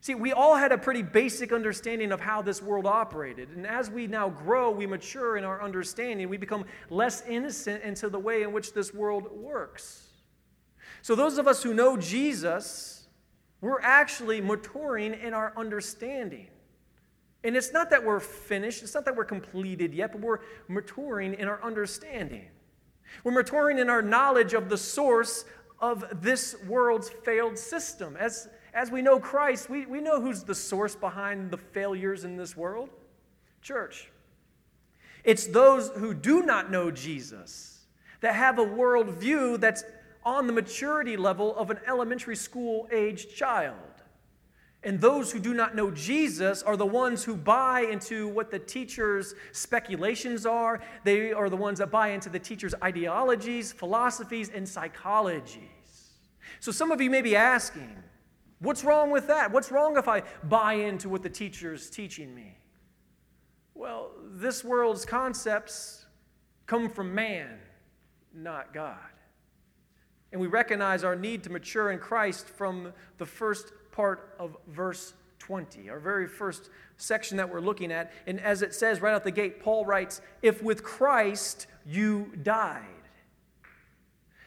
See, 0.02 0.16
we 0.16 0.32
all 0.32 0.56
had 0.56 0.72
a 0.72 0.78
pretty 0.78 1.02
basic 1.02 1.52
understanding 1.52 2.10
of 2.10 2.20
how 2.20 2.42
this 2.42 2.60
world 2.60 2.86
operated. 2.86 3.50
And 3.50 3.64
as 3.64 3.88
we 3.88 4.08
now 4.08 4.28
grow, 4.28 4.68
we 4.68 4.84
mature 4.84 5.36
in 5.36 5.44
our 5.44 5.62
understanding. 5.62 6.28
We 6.28 6.36
become 6.36 6.64
less 6.90 7.22
innocent 7.28 7.84
into 7.84 8.08
the 8.08 8.18
way 8.18 8.42
in 8.42 8.52
which 8.52 8.72
this 8.72 8.92
world 8.92 9.30
works. 9.30 10.08
So, 11.02 11.14
those 11.14 11.38
of 11.38 11.46
us 11.46 11.62
who 11.62 11.72
know 11.72 11.96
Jesus, 11.96 13.06
we're 13.60 13.80
actually 13.80 14.40
maturing 14.40 15.14
in 15.14 15.34
our 15.34 15.52
understanding. 15.56 16.48
And 17.44 17.56
it's 17.56 17.72
not 17.72 17.90
that 17.90 18.04
we're 18.04 18.20
finished, 18.20 18.82
it's 18.82 18.94
not 18.94 19.04
that 19.04 19.16
we're 19.16 19.24
completed 19.24 19.92
yet, 19.94 20.12
but 20.12 20.20
we're 20.20 20.40
maturing 20.68 21.34
in 21.34 21.48
our 21.48 21.62
understanding. 21.62 22.48
We're 23.24 23.32
maturing 23.32 23.78
in 23.78 23.90
our 23.90 24.02
knowledge 24.02 24.54
of 24.54 24.68
the 24.68 24.78
source 24.78 25.44
of 25.80 26.22
this 26.22 26.56
world's 26.66 27.10
failed 27.10 27.58
system. 27.58 28.16
As 28.16 28.48
as 28.74 28.90
we 28.90 29.02
know 29.02 29.20
Christ, 29.20 29.68
we, 29.68 29.86
we 29.86 30.00
know 30.00 30.20
who's 30.20 30.42
the 30.42 30.54
source 30.54 30.94
behind 30.94 31.50
the 31.50 31.58
failures 31.58 32.24
in 32.24 32.36
this 32.36 32.56
world 32.56 32.88
church. 33.60 34.10
It's 35.24 35.46
those 35.46 35.90
who 35.90 36.14
do 36.14 36.42
not 36.42 36.70
know 36.70 36.90
Jesus 36.90 37.80
that 38.20 38.34
have 38.34 38.58
a 38.58 38.64
worldview 38.64 39.60
that's 39.60 39.84
on 40.24 40.46
the 40.46 40.52
maturity 40.52 41.16
level 41.16 41.54
of 41.56 41.70
an 41.70 41.78
elementary 41.86 42.36
school 42.36 42.88
aged 42.90 43.34
child. 43.36 43.76
And 44.84 45.00
those 45.00 45.30
who 45.30 45.38
do 45.38 45.54
not 45.54 45.76
know 45.76 45.92
Jesus 45.92 46.62
are 46.62 46.76
the 46.76 46.86
ones 46.86 47.22
who 47.22 47.36
buy 47.36 47.82
into 47.82 48.26
what 48.28 48.50
the 48.50 48.58
teacher's 48.58 49.34
speculations 49.52 50.44
are. 50.44 50.80
They 51.04 51.32
are 51.32 51.48
the 51.48 51.56
ones 51.56 51.78
that 51.78 51.90
buy 51.90 52.08
into 52.08 52.28
the 52.28 52.40
teacher's 52.40 52.74
ideologies, 52.82 53.72
philosophies, 53.72 54.50
and 54.50 54.66
psychologies. 54.66 55.68
So 56.58 56.72
some 56.72 56.90
of 56.90 57.00
you 57.00 57.10
may 57.10 57.22
be 57.22 57.36
asking, 57.36 57.96
What's 58.62 58.84
wrong 58.84 59.10
with 59.10 59.26
that? 59.26 59.50
What's 59.50 59.72
wrong 59.72 59.96
if 59.96 60.06
I 60.06 60.22
buy 60.44 60.74
into 60.74 61.08
what 61.08 61.24
the 61.24 61.28
teacher's 61.28 61.90
teaching 61.90 62.32
me? 62.32 62.56
Well, 63.74 64.12
this 64.34 64.62
world's 64.62 65.04
concepts 65.04 66.06
come 66.66 66.88
from 66.88 67.12
man, 67.12 67.58
not 68.32 68.72
God. 68.72 68.98
And 70.30 70.40
we 70.40 70.46
recognize 70.46 71.02
our 71.02 71.16
need 71.16 71.42
to 71.42 71.50
mature 71.50 71.90
in 71.90 71.98
Christ 71.98 72.46
from 72.46 72.92
the 73.18 73.26
first 73.26 73.72
part 73.92 74.34
of 74.38 74.56
verse 74.68 75.14
20, 75.38 75.90
our 75.90 76.00
very 76.00 76.26
first 76.26 76.70
section 76.96 77.36
that 77.36 77.48
we're 77.48 77.60
looking 77.60 77.92
at. 77.92 78.12
And 78.26 78.40
as 78.40 78.62
it 78.62 78.74
says 78.74 79.00
right 79.00 79.14
out 79.14 79.24
the 79.24 79.30
gate, 79.30 79.60
Paul 79.60 79.84
writes, 79.84 80.20
If 80.40 80.62
with 80.62 80.82
Christ 80.82 81.66
you 81.86 82.32
died, 82.42 82.86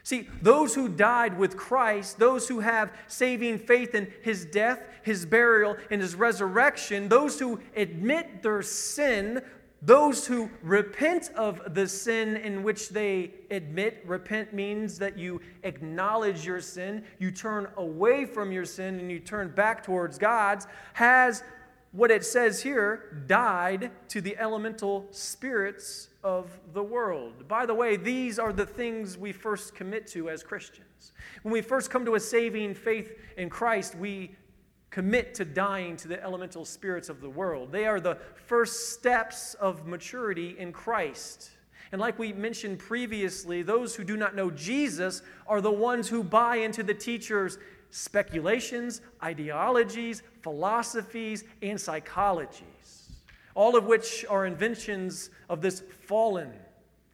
See, 0.06 0.30
those 0.40 0.76
who 0.76 0.88
died 0.88 1.36
with 1.36 1.58
Christ, 1.58 2.20
those 2.20 2.48
who 2.48 2.60
have 2.60 2.94
saving 3.08 3.58
faith 3.58 3.96
in 3.96 4.14
his 4.22 4.46
death, 4.46 4.84
his 5.02 5.26
burial, 5.26 5.78
and 5.90 6.00
his 6.00 6.14
resurrection, 6.14 7.10
those 7.10 7.40
who 7.40 7.60
admit 7.76 8.44
their 8.44 8.62
sin, 8.62 9.42
those 9.86 10.26
who 10.26 10.50
repent 10.64 11.30
of 11.36 11.76
the 11.76 11.88
sin 11.88 12.38
in 12.38 12.64
which 12.64 12.90
they 12.90 13.32
admit, 13.52 14.04
repent 14.06 14.54
means 14.54 14.98
that 14.98 15.18
you 15.18 15.42
acknowledge 15.64 16.46
your 16.46 16.60
sin, 16.60 17.04
you 17.20 17.30
turn 17.30 17.68
away 17.78 18.26
from 18.26 18.52
your 18.52 18.66
sin, 18.66 19.00
and 19.00 19.12
you 19.12 19.20
turn 19.20 19.50
back 19.50 19.84
towards 19.84 20.18
God's, 20.18 20.66
has 20.94 21.44
what 21.92 22.12
it 22.12 22.26
says 22.26 22.62
here 22.62 23.24
died 23.28 23.92
to 24.10 24.22
the 24.22 24.36
elemental 24.38 25.08
spirits 25.12 26.10
of 26.24 26.60
the 26.74 26.84
world. 26.84 27.48
By 27.48 27.66
the 27.66 27.76
way, 27.76 27.96
these 27.96 28.40
are 28.40 28.52
the 28.52 28.66
things 28.66 29.18
we 29.18 29.32
first 29.32 29.76
commit 29.76 30.08
to 30.08 30.30
as 30.30 30.44
Christians. 30.44 31.14
When 31.44 31.54
we 31.54 31.62
first 31.62 31.90
come 31.92 32.04
to 32.06 32.16
a 32.16 32.20
saving 32.20 32.74
faith 32.74 33.18
in 33.38 33.50
Christ, 33.50 33.96
we 33.96 34.36
commit 34.96 35.36
to 35.36 35.44
dying 35.44 35.98
to 35.98 36.08
the 36.08 36.24
elemental 36.24 36.64
spirits 36.64 37.10
of 37.10 37.20
the 37.20 37.30
world. 37.30 37.70
They 37.70 37.86
are 37.86 38.00
the 38.00 38.18
first 38.46 38.94
steps 38.94 39.54
of 39.56 39.86
maturity 39.86 40.56
in 40.58 40.72
Christ. 40.72 41.50
And 41.92 42.00
like 42.00 42.18
we 42.18 42.32
mentioned 42.32 42.80
previously, 42.80 43.62
those 43.62 43.94
who 43.94 44.06
do 44.06 44.16
not 44.16 44.38
know 44.38 44.50
Jesus 44.52 45.22
are 45.48 45.60
the 45.60 45.70
ones 45.70 46.08
who 46.08 46.24
buy 46.24 46.56
into 46.56 46.82
the 46.82 46.94
teacher's 46.94 47.58
speculations, 47.90 49.02
ideologies, 49.22 50.24
philosophies, 50.42 51.44
and 51.62 51.78
psychologies, 51.78 53.10
all 53.54 53.76
of 53.76 53.88
which 53.88 54.24
are 54.30 54.46
inventions 54.46 55.30
of 55.50 55.62
this 55.62 55.84
fallen 56.08 56.54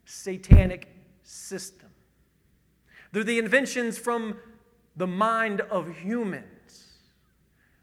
satanic 0.06 0.88
system. 1.24 1.90
They're 3.12 3.24
the 3.24 3.40
inventions 3.40 3.98
from 3.98 4.38
the 4.96 5.08
mind 5.08 5.62
of 5.62 5.90
humans. 5.90 6.46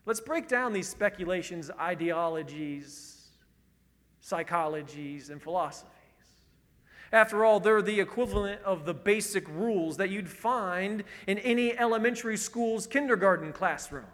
Let's 0.09 0.21
break 0.21 0.49
down 0.49 0.73
these 0.73 0.89
speculations, 0.89 1.71
ideologies, 1.79 3.27
psychologies, 4.25 5.29
and 5.29 5.43
philosophies. 5.43 5.93
After 7.13 7.45
all, 7.45 7.61
they're 7.61 7.83
the 7.83 8.01
equivalent 8.01 8.63
of 8.63 8.87
the 8.87 8.95
basic 8.95 9.47
rules 9.51 9.99
that 9.99 10.09
you'd 10.09 10.31
find 10.31 11.05
in 11.27 11.37
any 11.41 11.79
elementary 11.79 12.39
school's 12.39 12.87
kindergarten 12.87 13.53
classroom. 13.53 14.07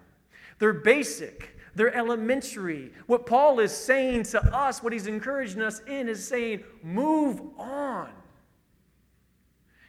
They're 0.59 0.73
basic, 0.73 1.57
they're 1.77 1.95
elementary. 1.95 2.91
What 3.07 3.25
Paul 3.25 3.61
is 3.61 3.71
saying 3.71 4.25
to 4.25 4.45
us, 4.53 4.83
what 4.83 4.93
he's 4.93 5.07
encouraging 5.07 5.63
us 5.63 5.81
in, 5.87 6.09
is 6.09 6.27
saying, 6.27 6.65
move 6.83 7.41
on. 7.57 8.11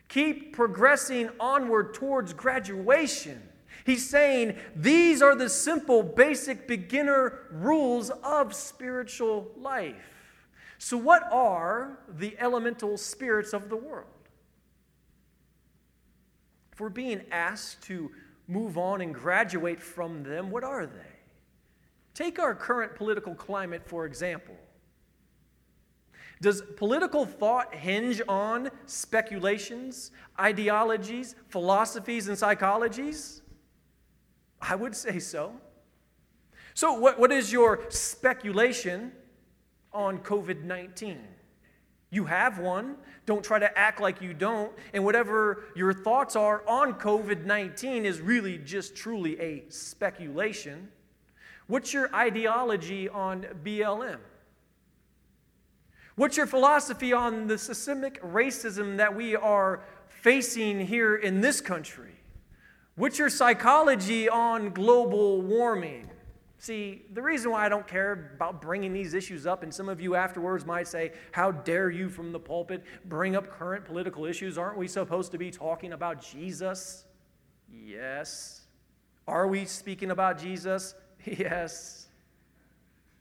Keep 0.10 0.54
progressing 0.54 1.32
onward 1.40 1.96
towards 1.96 2.32
graduation. 2.32 3.42
He's 3.86 4.10
saying 4.10 4.58
these 4.76 5.22
are 5.22 5.36
the 5.36 5.48
simple, 5.48 6.02
basic 6.02 6.68
beginner 6.68 7.42
rules 7.52 8.10
of 8.24 8.56
spiritual 8.56 9.52
life. 9.56 10.48
So, 10.80 10.98
what 10.98 11.32
are 11.32 12.00
the 12.10 12.36
elemental 12.40 12.98
spirits 12.98 13.54
of 13.54 13.70
the 13.70 13.76
world? 13.76 14.08
If 16.74 16.80
we're 16.80 16.90
being 16.90 17.22
asked 17.32 17.84
to 17.84 18.12
move 18.48 18.76
on 18.78 19.02
and 19.02 19.14
graduate 19.14 19.80
from 19.80 20.24
them, 20.24 20.50
what 20.50 20.64
are 20.64 20.88
they? 20.88 21.16
Take 22.16 22.40
our 22.40 22.56
current 22.56 22.96
political 22.96 23.36
climate, 23.36 23.84
for 23.86 24.08
example. 24.08 24.56
Does 26.42 26.64
political 26.76 27.26
thought 27.26 27.74
hinge 27.76 28.22
on 28.28 28.72
speculations, 28.88 30.12
ideologies, 30.40 31.36
philosophies, 31.50 32.28
and 32.28 32.38
psychologies? 32.38 33.42
I 34.62 34.76
would 34.76 34.96
say 34.96 35.20
so. 35.20 35.54
So, 36.74 36.94
what, 36.94 37.20
what 37.20 37.32
is 37.32 37.52
your 37.52 37.86
speculation 37.90 39.14
on 39.94 40.20
COVID 40.20 40.64
19? 40.64 41.20
You 42.10 42.26
have 42.26 42.60
one. 42.60 42.98
Don't 43.26 43.44
try 43.44 43.60
to 43.60 43.78
act 43.78 44.00
like 44.00 44.22
you 44.22 44.34
don't. 44.34 44.72
And 44.94 45.04
whatever 45.04 45.66
your 45.76 45.94
thoughts 45.94 46.36
are 46.36 46.64
on 46.68 46.94
COVID 46.94 47.46
19 47.46 48.06
is 48.06 48.22
really 48.22 48.58
just 48.58 48.96
truly 48.96 49.40
a 49.40 49.64
speculation. 49.70 50.90
What's 51.68 51.94
your 51.94 52.14
ideology 52.14 53.10
on 53.10 53.46
BLM? 53.64 54.20
What's 56.16 56.38
your 56.38 56.48
philosophy 56.48 57.12
on 57.12 57.48
the 57.48 57.58
systemic 57.58 58.22
racism 58.22 58.98
that 58.98 59.16
we 59.16 59.36
are 59.36 59.84
facing 60.08 60.86
here 60.86 61.16
in 61.16 61.42
this 61.42 61.60
country? 61.60 62.14
What's 62.96 63.20
your 63.20 63.30
psychology 63.30 64.30
on 64.30 64.70
global 64.70 65.42
warming? 65.42 66.10
See, 66.58 67.04
the 67.14 67.22
reason 67.22 67.52
why 67.52 67.66
I 67.66 67.70
don't 67.70 67.86
care 67.86 68.32
about 68.36 68.62
bringing 68.62 68.94
these 68.94 69.14
issues 69.14 69.46
up, 69.46 69.64
and 69.64 69.74
some 69.74 69.90
of 69.90 70.00
you 70.00 70.16
afterwards 70.16 70.66
might 70.66 70.88
say, 70.88 71.12
How 71.32 71.52
dare 71.52 71.90
you 71.90 72.08
from 72.08 72.32
the 72.32 72.40
pulpit 72.40 72.84
bring 73.04 73.36
up 73.36 73.50
current 73.50 73.84
political 73.84 74.26
issues? 74.26 74.58
Aren't 74.58 74.78
we 74.78 74.88
supposed 74.88 75.34
to 75.34 75.38
be 75.38 75.52
talking 75.52 75.92
about 75.92 76.22
Jesus? 76.22 77.04
Yes. 77.70 78.62
Are 79.28 79.48
we 79.48 79.66
speaking 79.66 80.12
about 80.12 80.40
Jesus? 80.40 80.96
Yes. 81.26 82.08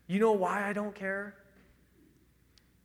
You 0.07 0.21
know 0.21 0.33
why 0.33 0.69
I 0.69 0.75
don't 0.75 0.95
care? 0.95 1.37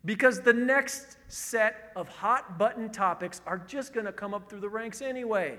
Because 0.06 0.40
the 0.40 0.54
next 0.54 1.18
set 1.28 1.92
of 1.98 2.08
hot 2.08 2.58
button 2.58 2.90
topics 2.90 3.42
are 3.46 3.58
just 3.58 3.92
going 3.92 4.06
to 4.06 4.14
come 4.14 4.34
up 4.34 4.50
through 4.50 4.62
the 4.62 4.70
ranks 4.70 5.02
anyway. 5.02 5.58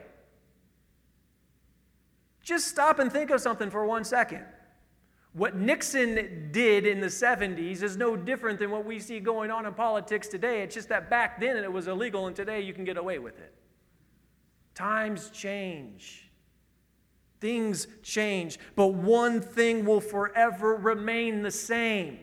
Just 2.43 2.69
stop 2.69 2.99
and 2.99 3.13
think 3.13 3.31
of 3.31 3.41
something 3.41 3.71
for 3.71 3.85
one 3.85 4.05
second. 4.05 4.45
What 5.33 5.57
Nixon 5.57 6.49
did 6.51 6.87
in 6.87 7.01
the 7.01 7.07
70s 7.07 7.83
is 7.83 7.97
no 7.97 8.17
different 8.17 8.59
than 8.59 8.71
what 8.71 8.85
we 8.85 8.99
see 8.99 9.21
going 9.21 9.51
on 9.51 9.65
in 9.65 9.75
politics 9.75 10.27
today. 10.27 10.63
It's 10.63 10.75
just 10.75 10.89
that 10.89 11.09
back 11.09 11.41
then 11.41 11.57
it 11.57 11.73
was 11.73 11.87
illegal 11.87 12.27
and 12.27 12.35
today 12.35 12.61
you 12.63 12.73
can 12.73 12.85
get 12.85 12.97
away 12.97 13.19
with 13.19 13.39
it. 13.39 13.55
Times 14.75 15.31
change. 15.31 16.31
Things 17.41 17.87
change, 18.03 18.59
but 18.77 18.89
one 18.89 19.41
thing 19.41 19.87
will 19.87 20.01
forever 20.01 20.77
remain 20.77 21.43
the 21.43 21.51
same. 21.51 22.19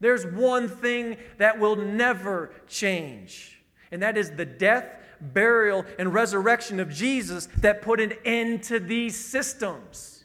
There's 0.00 0.26
one 0.26 0.68
thing 0.68 1.16
that 1.38 1.60
will 1.60 1.76
never 1.76 2.52
change, 2.66 3.62
and 3.92 4.02
that 4.02 4.16
is 4.16 4.32
the 4.32 4.46
death, 4.46 4.86
burial, 5.20 5.84
and 5.98 6.12
resurrection 6.12 6.80
of 6.80 6.90
Jesus 6.90 7.48
that 7.58 7.82
put 7.82 8.00
an 8.00 8.14
end 8.24 8.62
to 8.64 8.80
these 8.80 9.16
systems. 9.16 10.20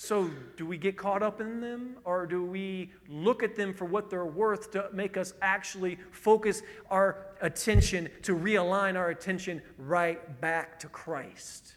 So, 0.00 0.30
do 0.56 0.64
we 0.64 0.78
get 0.78 0.96
caught 0.96 1.22
up 1.22 1.40
in 1.40 1.60
them 1.60 1.96
or 2.04 2.24
do 2.24 2.44
we 2.44 2.92
look 3.08 3.42
at 3.42 3.56
them 3.56 3.74
for 3.74 3.84
what 3.84 4.08
they're 4.08 4.24
worth 4.24 4.70
to 4.70 4.88
make 4.92 5.16
us 5.16 5.34
actually 5.42 5.98
focus 6.12 6.62
our 6.88 7.26
attention, 7.42 8.08
to 8.22 8.36
realign 8.36 8.96
our 8.96 9.10
attention 9.10 9.60
right 9.76 10.40
back 10.40 10.78
to 10.80 10.88
Christ? 10.88 11.74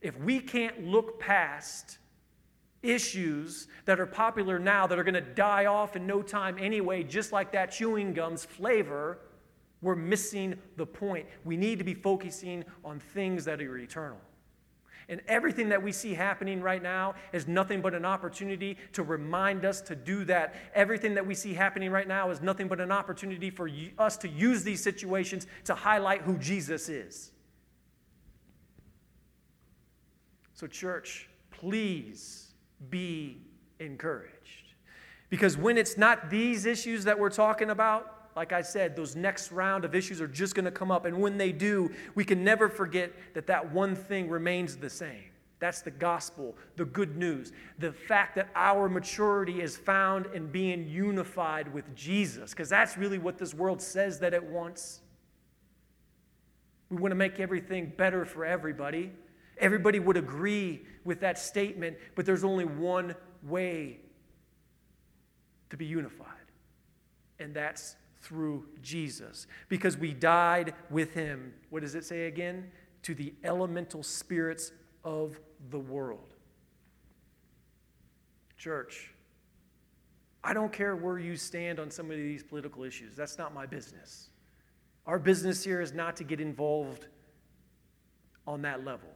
If 0.00 0.18
we 0.18 0.40
can't 0.40 0.86
look 0.86 1.20
past 1.20 1.98
issues 2.82 3.68
that 3.84 4.00
are 4.00 4.06
popular 4.06 4.58
now 4.58 4.86
that 4.86 4.98
are 4.98 5.04
going 5.04 5.14
to 5.14 5.20
die 5.20 5.66
off 5.66 5.94
in 5.94 6.06
no 6.06 6.22
time 6.22 6.56
anyway, 6.58 7.02
just 7.02 7.32
like 7.32 7.52
that 7.52 7.70
chewing 7.70 8.12
gum's 8.12 8.44
flavor, 8.44 9.18
we're 9.82 9.96
missing 9.96 10.54
the 10.76 10.86
point. 10.86 11.26
We 11.44 11.56
need 11.56 11.78
to 11.78 11.84
be 11.84 11.94
focusing 11.94 12.64
on 12.84 13.00
things 13.00 13.44
that 13.44 13.60
are 13.60 13.76
eternal. 13.76 14.20
And 15.08 15.20
everything 15.26 15.68
that 15.70 15.82
we 15.82 15.90
see 15.90 16.14
happening 16.14 16.62
right 16.62 16.82
now 16.82 17.14
is 17.32 17.48
nothing 17.48 17.82
but 17.82 17.92
an 17.92 18.04
opportunity 18.04 18.78
to 18.92 19.02
remind 19.02 19.64
us 19.64 19.80
to 19.82 19.96
do 19.96 20.24
that. 20.26 20.54
Everything 20.74 21.14
that 21.14 21.26
we 21.26 21.34
see 21.34 21.52
happening 21.52 21.90
right 21.90 22.06
now 22.06 22.30
is 22.30 22.40
nothing 22.40 22.68
but 22.68 22.80
an 22.80 22.92
opportunity 22.92 23.50
for 23.50 23.68
us 23.98 24.16
to 24.18 24.28
use 24.28 24.62
these 24.62 24.82
situations 24.82 25.48
to 25.64 25.74
highlight 25.74 26.22
who 26.22 26.38
Jesus 26.38 26.88
is. 26.88 27.32
So, 30.54 30.68
church, 30.68 31.28
please 31.50 32.52
be 32.88 33.38
encouraged. 33.80 34.74
Because 35.28 35.56
when 35.56 35.76
it's 35.76 35.98
not 35.98 36.30
these 36.30 36.66
issues 36.66 37.04
that 37.04 37.18
we're 37.18 37.30
talking 37.30 37.70
about, 37.70 38.21
like 38.34 38.52
I 38.52 38.62
said, 38.62 38.96
those 38.96 39.14
next 39.14 39.52
round 39.52 39.84
of 39.84 39.94
issues 39.94 40.20
are 40.20 40.28
just 40.28 40.54
going 40.54 40.64
to 40.64 40.70
come 40.70 40.90
up. 40.90 41.04
And 41.04 41.20
when 41.20 41.36
they 41.36 41.52
do, 41.52 41.90
we 42.14 42.24
can 42.24 42.42
never 42.42 42.68
forget 42.68 43.12
that 43.34 43.46
that 43.46 43.72
one 43.72 43.94
thing 43.94 44.28
remains 44.28 44.76
the 44.76 44.90
same. 44.90 45.24
That's 45.58 45.80
the 45.80 45.92
gospel, 45.92 46.56
the 46.76 46.84
good 46.84 47.16
news, 47.16 47.52
the 47.78 47.92
fact 47.92 48.34
that 48.34 48.48
our 48.56 48.88
maturity 48.88 49.60
is 49.60 49.76
found 49.76 50.26
in 50.34 50.48
being 50.48 50.88
unified 50.88 51.72
with 51.72 51.94
Jesus, 51.94 52.50
because 52.50 52.68
that's 52.68 52.98
really 52.98 53.18
what 53.18 53.38
this 53.38 53.54
world 53.54 53.80
says 53.80 54.18
that 54.18 54.34
it 54.34 54.42
wants. 54.42 55.02
We 56.90 56.96
want 56.96 57.12
to 57.12 57.16
make 57.16 57.38
everything 57.38 57.92
better 57.96 58.24
for 58.24 58.44
everybody. 58.44 59.12
Everybody 59.58 60.00
would 60.00 60.16
agree 60.16 60.82
with 61.04 61.20
that 61.20 61.38
statement, 61.38 61.96
but 62.16 62.26
there's 62.26 62.42
only 62.42 62.64
one 62.64 63.14
way 63.44 64.00
to 65.70 65.76
be 65.76 65.86
unified, 65.86 66.26
and 67.38 67.54
that's 67.54 67.94
through 68.22 68.66
Jesus 68.80 69.46
because 69.68 69.96
we 69.96 70.12
died 70.14 70.74
with 70.90 71.12
him. 71.12 71.52
What 71.70 71.82
does 71.82 71.94
it 71.94 72.04
say 72.04 72.26
again? 72.26 72.70
To 73.02 73.14
the 73.14 73.34
elemental 73.44 74.02
spirits 74.02 74.72
of 75.04 75.38
the 75.70 75.78
world. 75.78 76.34
Church, 78.56 79.10
I 80.44 80.54
don't 80.54 80.72
care 80.72 80.96
where 80.96 81.18
you 81.18 81.36
stand 81.36 81.80
on 81.80 81.90
some 81.90 82.10
of 82.10 82.16
these 82.16 82.42
political 82.42 82.84
issues. 82.84 83.16
That's 83.16 83.38
not 83.38 83.52
my 83.52 83.66
business. 83.66 84.28
Our 85.06 85.18
business 85.18 85.64
here 85.64 85.80
is 85.80 85.92
not 85.92 86.16
to 86.16 86.24
get 86.24 86.40
involved 86.40 87.06
on 88.46 88.62
that 88.62 88.84
level. 88.84 89.08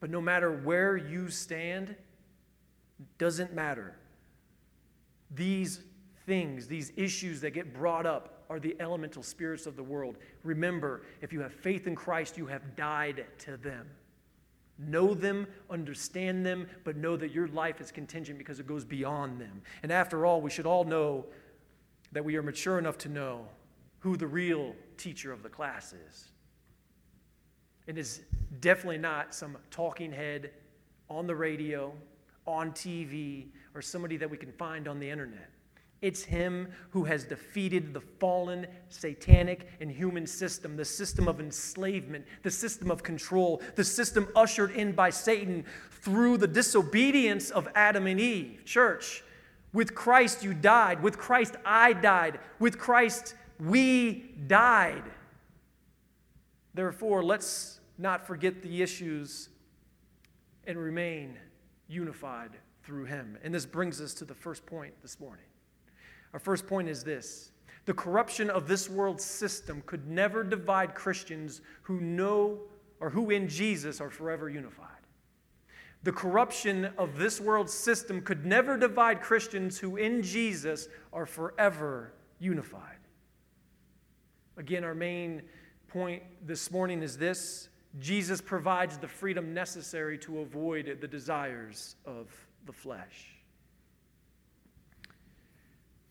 But 0.00 0.10
no 0.10 0.20
matter 0.20 0.50
where 0.50 0.96
you 0.96 1.28
stand, 1.28 1.94
doesn't 3.18 3.54
matter. 3.54 3.96
These 5.30 5.80
things, 6.26 6.66
these 6.66 6.92
issues 6.96 7.40
that 7.40 7.50
get 7.50 7.72
brought 7.72 8.06
up, 8.06 8.40
are 8.50 8.58
the 8.58 8.76
elemental 8.80 9.22
spirits 9.22 9.66
of 9.66 9.76
the 9.76 9.82
world. 9.82 10.18
Remember, 10.42 11.02
if 11.20 11.32
you 11.32 11.40
have 11.40 11.52
faith 11.52 11.86
in 11.86 11.94
Christ, 11.94 12.36
you 12.36 12.46
have 12.46 12.74
died 12.74 13.24
to 13.38 13.56
them. 13.56 13.86
Know 14.76 15.14
them, 15.14 15.46
understand 15.70 16.44
them, 16.44 16.66
but 16.84 16.96
know 16.96 17.16
that 17.16 17.30
your 17.30 17.46
life 17.48 17.80
is 17.80 17.92
contingent 17.92 18.38
because 18.38 18.58
it 18.58 18.66
goes 18.66 18.84
beyond 18.84 19.40
them. 19.40 19.62
And 19.82 19.92
after 19.92 20.26
all, 20.26 20.40
we 20.40 20.50
should 20.50 20.66
all 20.66 20.84
know 20.84 21.26
that 22.12 22.24
we 22.24 22.36
are 22.36 22.42
mature 22.42 22.78
enough 22.78 22.98
to 22.98 23.08
know 23.08 23.46
who 24.00 24.16
the 24.16 24.26
real 24.26 24.74
teacher 24.96 25.32
of 25.32 25.42
the 25.42 25.48
class 25.48 25.92
is. 25.92 26.30
and 27.86 27.96
It 27.96 28.00
is 28.00 28.22
definitely 28.60 28.98
not 28.98 29.34
some 29.34 29.58
talking 29.70 30.10
head 30.10 30.50
on 31.08 31.26
the 31.26 31.36
radio, 31.36 31.92
on 32.46 32.72
TV, 32.72 33.48
or 33.74 33.82
somebody 33.82 34.16
that 34.16 34.28
we 34.28 34.36
can 34.36 34.50
find 34.52 34.88
on 34.88 34.98
the 34.98 35.08
internet. 35.08 35.50
It's 36.02 36.22
him 36.22 36.68
who 36.90 37.04
has 37.04 37.24
defeated 37.24 37.92
the 37.92 38.00
fallen 38.00 38.66
satanic 38.88 39.68
and 39.80 39.90
human 39.90 40.26
system, 40.26 40.76
the 40.76 40.84
system 40.84 41.28
of 41.28 41.40
enslavement, 41.40 42.24
the 42.42 42.50
system 42.50 42.90
of 42.90 43.02
control, 43.02 43.60
the 43.76 43.84
system 43.84 44.28
ushered 44.34 44.70
in 44.70 44.92
by 44.92 45.10
Satan 45.10 45.64
through 45.90 46.38
the 46.38 46.48
disobedience 46.48 47.50
of 47.50 47.68
Adam 47.74 48.06
and 48.06 48.18
Eve. 48.18 48.62
Church, 48.64 49.22
with 49.74 49.94
Christ 49.94 50.42
you 50.42 50.54
died. 50.54 51.02
With 51.02 51.18
Christ 51.18 51.56
I 51.64 51.92
died. 51.92 52.40
With 52.58 52.78
Christ 52.78 53.34
we 53.58 54.32
died. 54.46 55.04
Therefore, 56.72 57.22
let's 57.22 57.80
not 57.98 58.26
forget 58.26 58.62
the 58.62 58.80
issues 58.80 59.50
and 60.64 60.78
remain 60.78 61.36
unified 61.88 62.52
through 62.82 63.04
him. 63.04 63.36
And 63.42 63.52
this 63.52 63.66
brings 63.66 64.00
us 64.00 64.14
to 64.14 64.24
the 64.24 64.34
first 64.34 64.64
point 64.64 64.94
this 65.02 65.20
morning. 65.20 65.44
Our 66.32 66.38
first 66.38 66.66
point 66.66 66.88
is 66.88 67.02
this 67.02 67.50
the 67.86 67.94
corruption 67.94 68.50
of 68.50 68.68
this 68.68 68.88
world 68.88 69.20
system 69.20 69.82
could 69.86 70.06
never 70.06 70.44
divide 70.44 70.94
Christians 70.94 71.60
who 71.82 72.00
know 72.00 72.60
or 73.00 73.10
who 73.10 73.30
in 73.30 73.48
Jesus 73.48 74.00
are 74.00 74.10
forever 74.10 74.48
unified. 74.48 74.86
The 76.02 76.12
corruption 76.12 76.86
of 76.96 77.18
this 77.18 77.40
world 77.40 77.68
system 77.68 78.22
could 78.22 78.46
never 78.46 78.76
divide 78.76 79.20
Christians 79.20 79.78
who 79.78 79.96
in 79.96 80.22
Jesus 80.22 80.88
are 81.12 81.26
forever 81.26 82.12
unified. 82.38 82.96
Again, 84.56 84.84
our 84.84 84.94
main 84.94 85.42
point 85.88 86.22
this 86.46 86.70
morning 86.70 87.02
is 87.02 87.18
this 87.18 87.68
Jesus 87.98 88.40
provides 88.40 88.98
the 88.98 89.08
freedom 89.08 89.52
necessary 89.52 90.16
to 90.18 90.40
avoid 90.40 90.98
the 91.00 91.08
desires 91.08 91.96
of 92.06 92.30
the 92.66 92.72
flesh. 92.72 93.39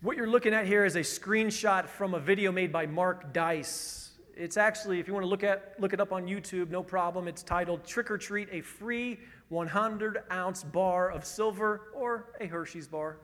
What 0.10 0.18
you're 0.18 0.26
looking 0.26 0.56
at 0.56 0.66
here 0.66 0.86
is 0.86 0.96
a 0.96 1.02
screenshot 1.02 1.88
from 1.88 2.16
a 2.16 2.20
video 2.20 2.52
made 2.52 2.72
by 2.72 2.88
Mark 2.88 3.32
Dice. 3.32 4.14
It's 4.36 4.58
actually, 4.58 5.00
if 5.00 5.08
you 5.08 5.14
want 5.14 5.24
to 5.24 5.28
look 5.28 5.44
at 5.44 5.76
look 5.78 5.94
it 5.94 6.02
up 6.02 6.12
on 6.12 6.26
YouTube, 6.26 6.72
no 6.72 6.82
problem. 6.82 7.28
It's 7.28 7.44
titled 7.44 7.86
"Trick 7.86 8.10
or 8.10 8.18
Treat: 8.18 8.50
A 8.52 8.62
Free 8.62 9.20
100 9.50 10.24
Ounce 10.32 10.64
Bar 10.64 11.12
of 11.12 11.26
Silver 11.26 11.92
or 11.94 12.34
a 12.42 12.48
Hershey's 12.48 12.88
Bar." 12.88 13.18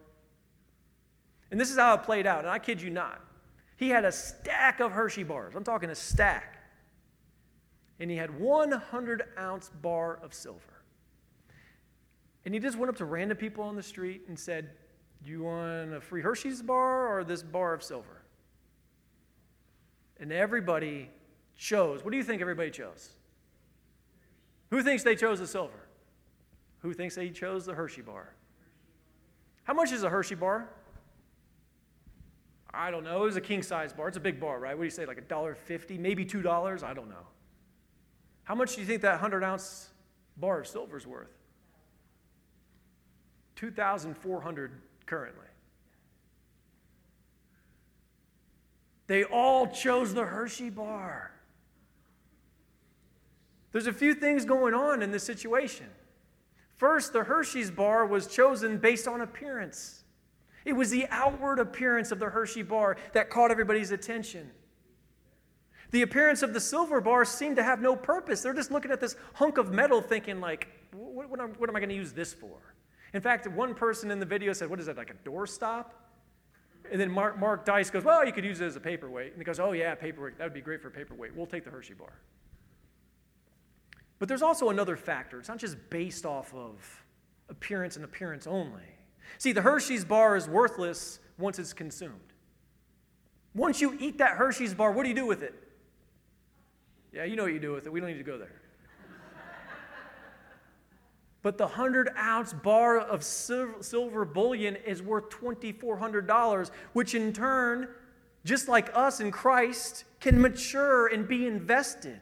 And 1.50 1.60
this 1.60 1.71
is 1.71 1.78
how 1.80 1.95
it 1.95 2.04
played 2.04 2.28
out. 2.28 2.41
And 2.41 2.50
I 2.50 2.60
kid 2.60 2.80
you 2.80 2.91
not, 2.91 3.19
he 3.78 3.89
had 3.89 4.06
a 4.06 4.12
stack 4.12 4.80
of 4.80 4.91
Hershey 4.91 5.24
bars. 5.24 5.56
I'm 5.56 5.63
talking 5.63 5.89
a 5.89 5.95
stack, 5.95 6.60
and 8.00 8.12
he 8.12 8.17
had 8.17 8.39
100 8.39 9.24
ounce 9.39 9.69
bar 9.82 10.19
of 10.21 10.36
silver. 10.36 10.84
And 12.45 12.54
he 12.54 12.60
just 12.60 12.78
went 12.78 12.91
up 12.91 12.98
to 12.98 13.06
random 13.06 13.38
people 13.38 13.63
on 13.63 13.76
the 13.76 13.82
street 13.82 14.21
and 14.28 14.38
said, 14.38 14.69
do 15.23 15.32
you 15.32 15.43
want 15.43 15.93
a 15.93 16.01
free 16.01 16.21
Hershey's 16.21 16.62
bar 16.62 17.17
or 17.17 17.23
this 17.23 17.41
bar 17.41 17.73
of 17.73 17.84
silver? 17.84 18.21
And 20.19 20.32
everybody 20.32 21.10
chose. 21.56 22.04
What 22.04 22.12
do 22.12 22.17
you 22.17 22.23
think 22.23 22.41
everybody 22.41 22.71
chose? 22.71 23.10
Who 24.69 24.82
thinks 24.84 25.04
they 25.04 25.15
chose 25.15 25.39
the 25.39 25.47
silver? 25.47 25.88
Who 26.80 26.93
thinks 26.93 27.15
they 27.15 27.30
chose 27.30 27.65
the 27.65 27.73
Hershey 27.73 28.01
bar? 28.01 28.34
How 29.63 29.73
much 29.73 29.91
is 29.91 30.04
a 30.04 30.10
Hershey 30.10 30.36
bar? 30.36 30.69
I 32.71 32.91
don't 32.91 33.04
know. 33.04 33.23
It 33.23 33.25
was 33.25 33.36
a 33.38 33.41
king 33.41 33.63
size 33.63 33.93
bar. 33.93 34.10
It's 34.10 34.17
a 34.17 34.21
big 34.21 34.39
bar, 34.39 34.60
right? 34.60 34.75
What 34.75 34.82
do 34.82 34.86
you 34.86 34.91
say, 34.91 35.06
like 35.06 35.17
a 35.17 35.21
dollar 35.21 35.56
fifty, 35.56 35.97
maybe 35.97 36.25
two 36.25 36.41
dollars? 36.41 36.84
I 36.84 36.93
don't 36.93 37.10
know. 37.10 37.28
How 38.43 38.54
much 38.54 38.75
do 38.75 38.82
you 38.82 38.88
think 38.88 39.01
that 39.01 39.19
hundred 39.19 39.43
ounce 39.43 39.89
bar 40.38 40.60
of 40.60 40.67
silver 40.67 40.97
is 40.97 41.08
worth? 41.08 41.32
Two 43.56 43.71
thousand 43.71 44.15
four 44.17 44.41
hundred 44.41 44.71
currently. 45.06 45.46
They 49.08 49.24
all 49.24 49.68
chose 49.68 50.13
the 50.13 50.26
Hershey 50.26 50.70
bar. 50.70 51.32
There's 53.72 53.88
a 53.88 53.94
few 53.94 54.13
things 54.13 54.46
going 54.46 54.74
on 54.74 55.02
in 55.02 55.12
this 55.12 55.24
situation. 55.24 55.88
First, 56.76 57.13
the 57.13 57.24
Hershey's 57.24 57.72
bar 57.72 58.06
was 58.06 58.28
chosen 58.28 58.78
based 58.78 59.08
on 59.08 59.22
appearance. 59.22 60.04
It 60.65 60.74
was 60.74 60.89
the 60.89 61.08
outward 61.10 61.60
appearance 61.60 62.12
of 62.12 62.20
the 62.20 62.30
Hershey 62.30 62.63
bar 62.63 62.98
that 63.13 63.30
caught 63.30 63.52
everybody's 63.52 63.91
attention. 63.91 64.50
The 65.91 66.02
appearance 66.02 66.41
of 66.41 66.54
the 66.54 66.60
silver 66.60 67.00
bar 67.00 67.24
seemed 67.24 67.56
to 67.58 67.63
have 67.63 67.80
no 67.80 67.96
purpose. 67.96 68.41
They're 68.41 68.54
just 68.54 68.72
looking 68.72 68.91
at 68.91 69.00
this 69.00 69.15
hunk 69.34 69.58
of 69.58 69.72
metal 69.72 70.02
thinking 70.02 70.41
like, 70.41 70.68
what, 70.91 71.30
what, 71.30 71.60
what 71.60 71.70
am 71.70 71.76
I 71.76 71.80
going 71.80 71.89
to 71.89 71.96
use 71.96 72.12
this 72.12 72.34
for? 72.34 72.58
In 73.15 73.21
fact, 73.21 73.47
one 73.47 73.73
person 73.73 74.12
in 74.12 74.19
the 74.19 74.25
video 74.25 74.51
said, 74.51 74.69
What 74.69 74.78
is 74.78 74.88
that, 74.88 74.97
like 74.97 75.10
a 75.10 75.28
doorstop? 75.28 75.86
And 76.91 76.99
then 76.99 77.10
Mark, 77.10 77.39
Mark 77.39 77.63
Dice 77.65 77.89
goes, 77.89 78.04
Well, 78.04 78.25
you 78.25 78.34
could 78.34 78.43
use 78.43 78.60
it 78.60 78.65
as 78.65 78.75
a 78.75 78.80
paperweight. 78.82 79.32
And 79.32 79.38
he 79.38 79.45
goes, 79.45 79.58
Oh, 79.58 79.71
yeah, 79.71 79.95
paperweight. 79.95 80.38
That 80.38 80.43
would 80.43 80.54
be 80.54 80.60
great 80.60 80.82
for 80.82 80.89
a 80.89 80.91
paperweight. 80.91 81.34
We'll 81.34 81.45
take 81.45 81.63
the 81.63 81.69
Hershey 81.69 81.93
bar. 81.93 82.12
But 84.19 84.28
there's 84.28 84.41
also 84.41 84.69
another 84.69 84.97
factor. 84.97 85.39
It's 85.39 85.47
not 85.47 85.60
just 85.60 85.78
based 85.89 86.25
off 86.25 86.54
of 86.54 87.06
appearance 87.47 87.95
and 87.95 88.04
appearance 88.04 88.47
only. 88.47 88.84
See, 89.38 89.54
the 89.54 89.62
Hershey's 89.62 90.04
bar 90.04 90.36
is 90.36 90.49
worthless 90.49 91.19
once 91.38 91.58
it's 91.58 91.71
consumed. 91.71 92.34
Once 93.54 93.80
you 93.80 93.95
eat 93.97 94.17
that 94.17 94.32
Hershey's 94.32 94.73
bar, 94.73 94.91
what 94.91 95.04
do 95.04 95.10
you 95.10 95.15
do 95.15 95.25
with 95.25 95.41
it? 95.41 95.54
Yeah, 97.13 97.23
you 97.23 97.38
know 97.38 97.43
what 97.43 97.54
you 97.54 97.60
do 97.60 97.71
with 97.71 97.88
it. 97.88 97.93
We 97.93 98.01
don't 98.01 98.10
need 98.10 98.17
to 98.17 98.23
go 98.23 98.38
there. 98.38 98.62
But 101.45 101.60
the 101.60 101.67
100 101.67 102.10
ounce 102.17 102.53
bar 102.53 102.97
of 102.97 103.23
silver 103.23 104.25
bullion 104.25 104.77
is 104.77 105.03
worth 105.03 105.29
$2,400, 105.29 106.71
which 106.93 107.13
in 107.13 107.34
turn, 107.34 107.88
just 108.43 108.67
like 108.67 108.89
us 108.95 109.19
in 109.19 109.29
Christ, 109.29 110.05
can 110.19 110.41
mature 110.41 111.05
and 111.05 111.27
be 111.27 111.45
invested. 111.45 112.19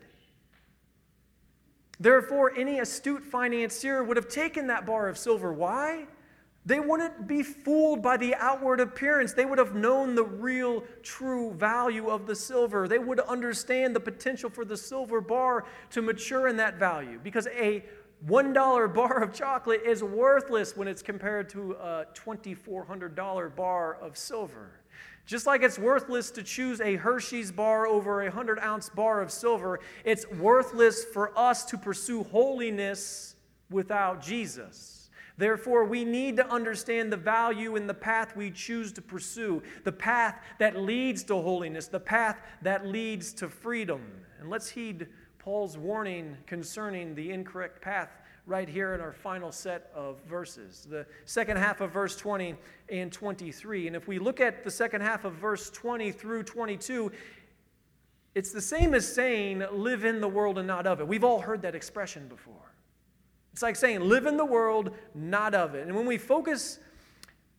Therefore, 2.01 2.51
any 2.57 2.79
astute 2.79 3.23
financier 3.23 4.03
would 4.03 4.17
have 4.17 4.27
taken 4.27 4.67
that 4.67 4.86
bar 4.86 5.07
of 5.07 5.17
silver. 5.17 5.53
Why? 5.53 6.05
They 6.65 6.81
wouldn't 6.81 7.25
be 7.25 7.43
fooled 7.43 8.01
by 8.01 8.17
the 8.17 8.36
outward 8.36 8.81
appearance. 8.81 9.31
They 9.31 9.45
would 9.45 9.57
have 9.57 9.73
known 9.73 10.15
the 10.15 10.23
real, 10.23 10.83
true 11.01 11.53
value 11.53 12.09
of 12.09 12.25
the 12.25 12.36
silver. 12.36 12.89
They 12.89 12.99
would 12.99 13.21
understand 13.21 13.95
the 13.95 14.01
potential 14.01 14.49
for 14.49 14.65
the 14.65 14.75
silver 14.75 15.21
bar 15.21 15.63
to 15.91 16.01
mature 16.01 16.49
in 16.49 16.57
that 16.57 16.75
value 16.75 17.21
because 17.23 17.47
a 17.47 17.86
$1 18.27 18.93
bar 18.93 19.21
of 19.21 19.33
chocolate 19.33 19.81
is 19.86 20.03
worthless 20.03 20.77
when 20.77 20.88
it's 20.88 21.01
compared 21.01 21.49
to 21.49 21.73
a 21.73 22.05
$2,400 22.13 23.55
bar 23.55 23.95
of 23.95 24.17
silver. 24.17 24.79
Just 25.25 25.45
like 25.45 25.62
it's 25.63 25.79
worthless 25.79 26.31
to 26.31 26.43
choose 26.43 26.81
a 26.81 26.95
Hershey's 26.95 27.51
bar 27.51 27.88
over 27.88 28.21
a 28.21 28.25
100 28.25 28.59
ounce 28.59 28.89
bar 28.89 29.21
of 29.21 29.31
silver, 29.31 29.79
it's 30.03 30.29
worthless 30.31 31.03
for 31.03 31.38
us 31.38 31.65
to 31.65 31.77
pursue 31.77 32.23
holiness 32.23 33.36
without 33.69 34.21
Jesus. 34.21 35.09
Therefore, 35.38 35.86
we 35.86 36.05
need 36.05 36.38
to 36.38 36.47
understand 36.47 37.12
the 37.12 37.17
value 37.17 37.75
in 37.75 37.88
the 37.88 37.93
path 37.93 38.36
we 38.36 38.51
choose 38.51 38.91
to 38.93 39.01
pursue, 39.01 39.63
the 39.83 39.91
path 39.91 40.39
that 40.59 40.79
leads 40.79 41.23
to 41.23 41.36
holiness, 41.36 41.88
the 41.88 41.99
path 41.99 42.39
that 42.62 42.86
leads 42.86 43.33
to 43.33 43.49
freedom. 43.49 44.01
And 44.39 44.49
let's 44.49 44.69
heed 44.69 45.07
Paul's 45.43 45.77
warning 45.77 46.38
concerning 46.47 47.13
the 47.15 47.32
incorrect 47.32 47.82
path 47.82 48.10
right 48.45 48.69
here 48.69 48.93
in 48.93 49.01
our 49.01 49.12
final 49.12 49.51
set 49.51 49.91
of 49.93 50.21
verses, 50.21 50.88
the 50.89 51.06
second 51.25 51.58
half 51.58 51.82
of 51.82 51.91
verse 51.91 52.15
20 52.15 52.56
and 52.88 53.12
23. 53.12 53.88
And 53.88 53.95
if 53.95 54.08
we 54.08 54.19
look 54.19 54.39
at 54.39 54.63
the 54.63 54.71
second 54.71 55.01
half 55.01 55.25
of 55.25 55.34
verse 55.34 55.69
20 55.69 56.13
through 56.13 56.43
22, 56.43 57.12
it's 58.36 58.53
the 58.53 58.62
same 58.62 58.93
as 58.93 59.06
saying, 59.06 59.65
live 59.73 60.06
in 60.06 60.21
the 60.21 60.29
world 60.29 60.58
and 60.58 60.67
not 60.67 60.88
of 60.88 61.01
it. 61.01 61.08
We've 61.08 61.25
all 61.25 61.41
heard 61.41 61.62
that 61.63 61.75
expression 61.75 62.29
before. 62.29 62.73
It's 63.51 63.62
like 63.62 63.75
saying, 63.75 63.99
live 63.99 64.25
in 64.25 64.38
the 64.38 64.45
world, 64.45 64.91
not 65.13 65.53
of 65.53 65.75
it. 65.75 65.88
And 65.88 65.95
when 65.95 66.06
we 66.06 66.17
focus 66.17 66.79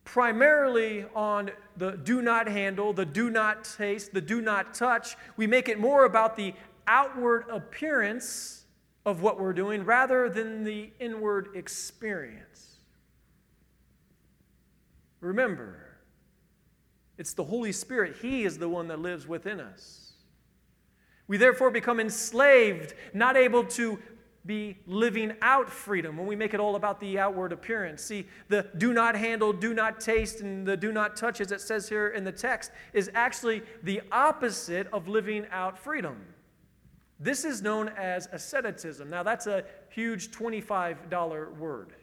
primarily 0.05 1.05
on 1.15 1.51
the 1.77 1.91
do 1.91 2.23
not 2.23 2.47
handle, 2.47 2.93
the 2.93 3.05
do 3.05 3.29
not 3.29 3.63
taste, 3.63 4.11
the 4.11 4.21
do 4.21 4.41
not 4.41 4.73
touch, 4.73 5.15
we 5.37 5.45
make 5.45 5.69
it 5.69 5.79
more 5.79 6.05
about 6.05 6.35
the 6.35 6.55
outward 6.87 7.45
appearance 7.49 8.65
of 9.05 9.21
what 9.21 9.39
we're 9.39 9.53
doing 9.53 9.85
rather 9.85 10.29
than 10.29 10.63
the 10.63 10.91
inward 10.99 11.49
experience. 11.55 12.77
Remember, 15.21 15.85
it's 17.17 17.33
the 17.33 17.43
Holy 17.43 17.71
Spirit. 17.71 18.17
He 18.21 18.43
is 18.43 18.57
the 18.57 18.69
one 18.69 18.87
that 18.89 18.99
lives 18.99 19.27
within 19.27 19.59
us. 19.59 20.13
We 21.27 21.37
therefore 21.37 21.71
become 21.71 21.99
enslaved, 21.99 22.93
not 23.13 23.35
able 23.35 23.63
to 23.63 23.99
be 24.45 24.77
living 24.85 25.33
out 25.41 25.69
freedom 25.69 26.17
when 26.17 26.27
we 26.27 26.35
make 26.35 26.53
it 26.53 26.59
all 26.59 26.75
about 26.75 26.99
the 26.99 27.17
outward 27.17 27.51
appearance. 27.51 28.03
See, 28.03 28.27
the 28.47 28.67
do 28.77 28.93
not 28.93 29.15
handle, 29.15 29.51
do 29.51 29.73
not 29.73 29.99
taste, 29.99 30.41
and 30.41 30.67
the 30.67 30.77
do 30.77 30.91
not 30.91 31.15
touch, 31.15 31.41
as 31.41 31.51
it 31.51 31.61
says 31.61 31.89
here 31.89 32.09
in 32.09 32.23
the 32.23 32.31
text, 32.31 32.71
is 32.93 33.09
actually 33.15 33.63
the 33.81 34.01
opposite 34.11 34.87
of 34.93 35.07
living 35.07 35.47
out 35.51 35.79
freedom. 35.79 36.21
This 37.19 37.45
is 37.45 37.61
known 37.61 37.89
as 37.89 38.27
asceticism. 38.31 39.09
Now, 39.09 39.23
that's 39.23 39.47
a 39.47 39.63
huge 39.89 40.31
$25 40.31 41.57
word. 41.57 41.93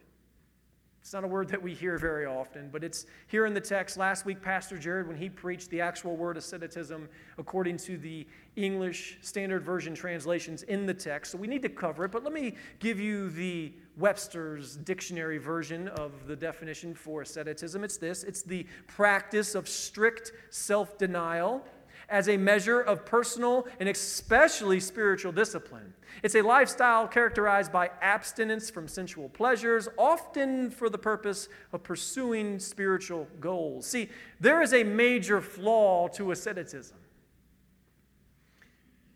It's 1.03 1.13
not 1.13 1.25
a 1.25 1.29
word 1.29 1.49
that 1.49 1.61
we 1.61 1.75
hear 1.75 1.99
very 1.99 2.27
often, 2.27 2.69
but 2.71 2.85
it's 2.85 3.07
here 3.27 3.45
in 3.45 3.55
the 3.55 3.61
text. 3.61 3.97
Last 3.97 4.25
week, 4.25 4.41
Pastor 4.41 4.79
Jared, 4.79 5.09
when 5.09 5.17
he 5.17 5.29
preached 5.29 5.69
the 5.71 5.81
actual 5.81 6.17
word 6.17 6.37
asceticism 6.37 7.09
according 7.39 7.79
to 7.79 7.99
the 7.99 8.25
English 8.55 9.19
Standard 9.21 9.65
Version 9.65 9.97
translations 9.97 10.63
in 10.63 10.87
the 10.87 10.95
text, 10.95 11.33
so 11.33 11.39
we 11.39 11.49
need 11.49 11.61
to 11.63 11.69
cover 11.69 12.05
it. 12.05 12.13
But 12.13 12.23
let 12.23 12.33
me 12.33 12.55
give 12.79 13.01
you 13.01 13.31
the 13.31 13.73
Webster's 13.97 14.77
dictionary 14.77 15.39
version 15.39 15.89
of 15.89 16.13
the 16.29 16.37
definition 16.37 16.95
for 16.95 17.23
asceticism. 17.23 17.83
It's 17.83 17.97
this 17.97 18.23
it's 18.23 18.43
the 18.43 18.65
practice 18.87 19.57
of 19.57 19.69
strict 19.69 20.31
self 20.51 20.99
denial 20.99 21.65
as 22.13 22.29
a 22.29 22.37
measure 22.37 22.79
of 22.79 23.07
personal 23.07 23.67
and 23.81 23.89
especially 23.89 24.79
spiritual 24.79 25.33
discipline. 25.33 25.95
It's 26.23 26.35
a 26.35 26.43
lifestyle 26.43 27.09
characterized 27.09 27.73
by 27.73 27.91
abstinence 28.03 28.69
from 28.69 28.87
sensual 28.87 29.31
pleasures, 29.31 29.89
often 29.97 30.71
for 30.71 30.91
the 30.91 30.99
purpose 30.99 31.49
of 31.73 31.83
pursuing 31.83 32.59
spiritual 32.59 33.27
goals. 33.41 33.87
See, 33.87 34.11
there 34.39 34.61
is 34.61 34.75
a 34.75 34.85
major 34.85 35.41
flaw 35.41 36.07
to 36.09 36.31
asceticism. 36.31 36.99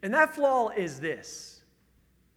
And 0.02 0.14
that 0.14 0.34
flaw 0.34 0.70
is 0.70 0.98
this 0.98 1.62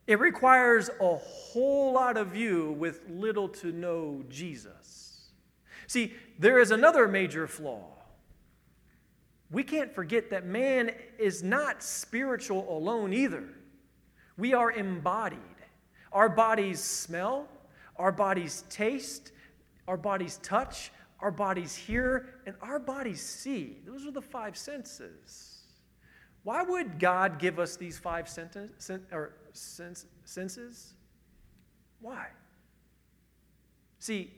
it 0.08 0.19
requires 0.19 0.89
a 1.00 1.15
whole 1.15 1.93
lot 1.93 2.17
of 2.17 2.36
you 2.36 2.74
with 2.74 3.02
little 3.08 3.48
to 3.48 3.72
no 3.72 4.26
Jesus. 4.28 5.30
See, 5.88 6.13
there 6.38 6.60
is 6.60 6.72
another 6.72 7.08
major 7.08 7.48
flaw 7.48 7.99
we 9.52 9.64
can't 9.64 9.94
forget 9.94 10.30
that 10.30 10.46
man 10.46 10.92
is 11.18 11.42
not 11.42 11.82
spiritual 11.82 12.66
alone 12.70 13.14
either. 13.14 13.44
We 14.38 14.54
are 14.54 14.72
embodied. 14.72 15.40
Our 16.12 16.30
bodies 16.30 16.80
smell, 16.80 17.48
our 17.96 18.12
bodies 18.12 18.64
taste, 18.70 19.32
our 19.88 19.98
bodies 19.98 20.40
touch, 20.44 20.92
our 21.20 21.32
bodies 21.32 21.76
hear, 21.76 22.42
and 22.46 22.56
our 22.62 22.80
bodies 22.80 23.22
see. 23.22 23.78
Those 23.86 24.06
are 24.06 24.12
the 24.12 24.22
five 24.22 24.56
senses. 24.56 25.64
Why 26.44 26.64
would 26.64 27.00
God 27.00 27.40
give 27.40 27.60
us 27.60 27.76
these 27.76 27.98
five 27.98 28.30
senses? 28.30 28.90
Why? 32.00 32.28
See, 34.00 34.32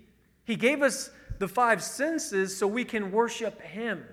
He 0.46 0.56
gave 0.56 0.82
us 0.82 1.12
the 1.38 1.48
five 1.48 1.84
senses 1.84 2.58
so 2.58 2.66
we 2.66 2.86
can 2.86 3.12
worship 3.12 3.62
Him. 3.62 4.04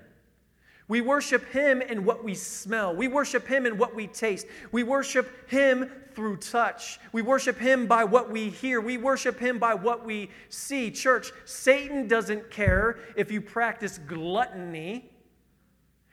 We 0.89 1.01
worship 1.01 1.49
Him 1.53 1.81
in 1.81 2.03
what 2.03 2.23
we 2.23 2.33
smell. 2.33 2.93
We 2.93 3.07
worship 3.07 3.47
Him 3.47 3.65
in 3.65 3.77
what 3.77 3.95
we 3.95 4.07
taste. 4.07 4.47
We 4.71 4.83
worship 4.83 5.49
Him 5.49 5.89
through 6.15 6.37
touch. 6.37 6.99
We 7.13 7.21
worship 7.21 7.57
Him 7.57 7.85
by 7.85 8.03
what 8.03 8.29
we 8.31 8.49
hear. 8.49 8.81
We 8.81 8.97
worship 8.97 9.39
Him 9.39 9.59
by 9.59 9.75
what 9.75 10.03
we 10.03 10.31
see. 10.49 10.89
Church, 10.89 11.31
Satan 11.45 12.07
doesn't 12.07 12.49
care 12.49 12.97
if 13.15 13.31
you 13.31 13.39
practice 13.39 13.99
gluttony, 13.99 15.11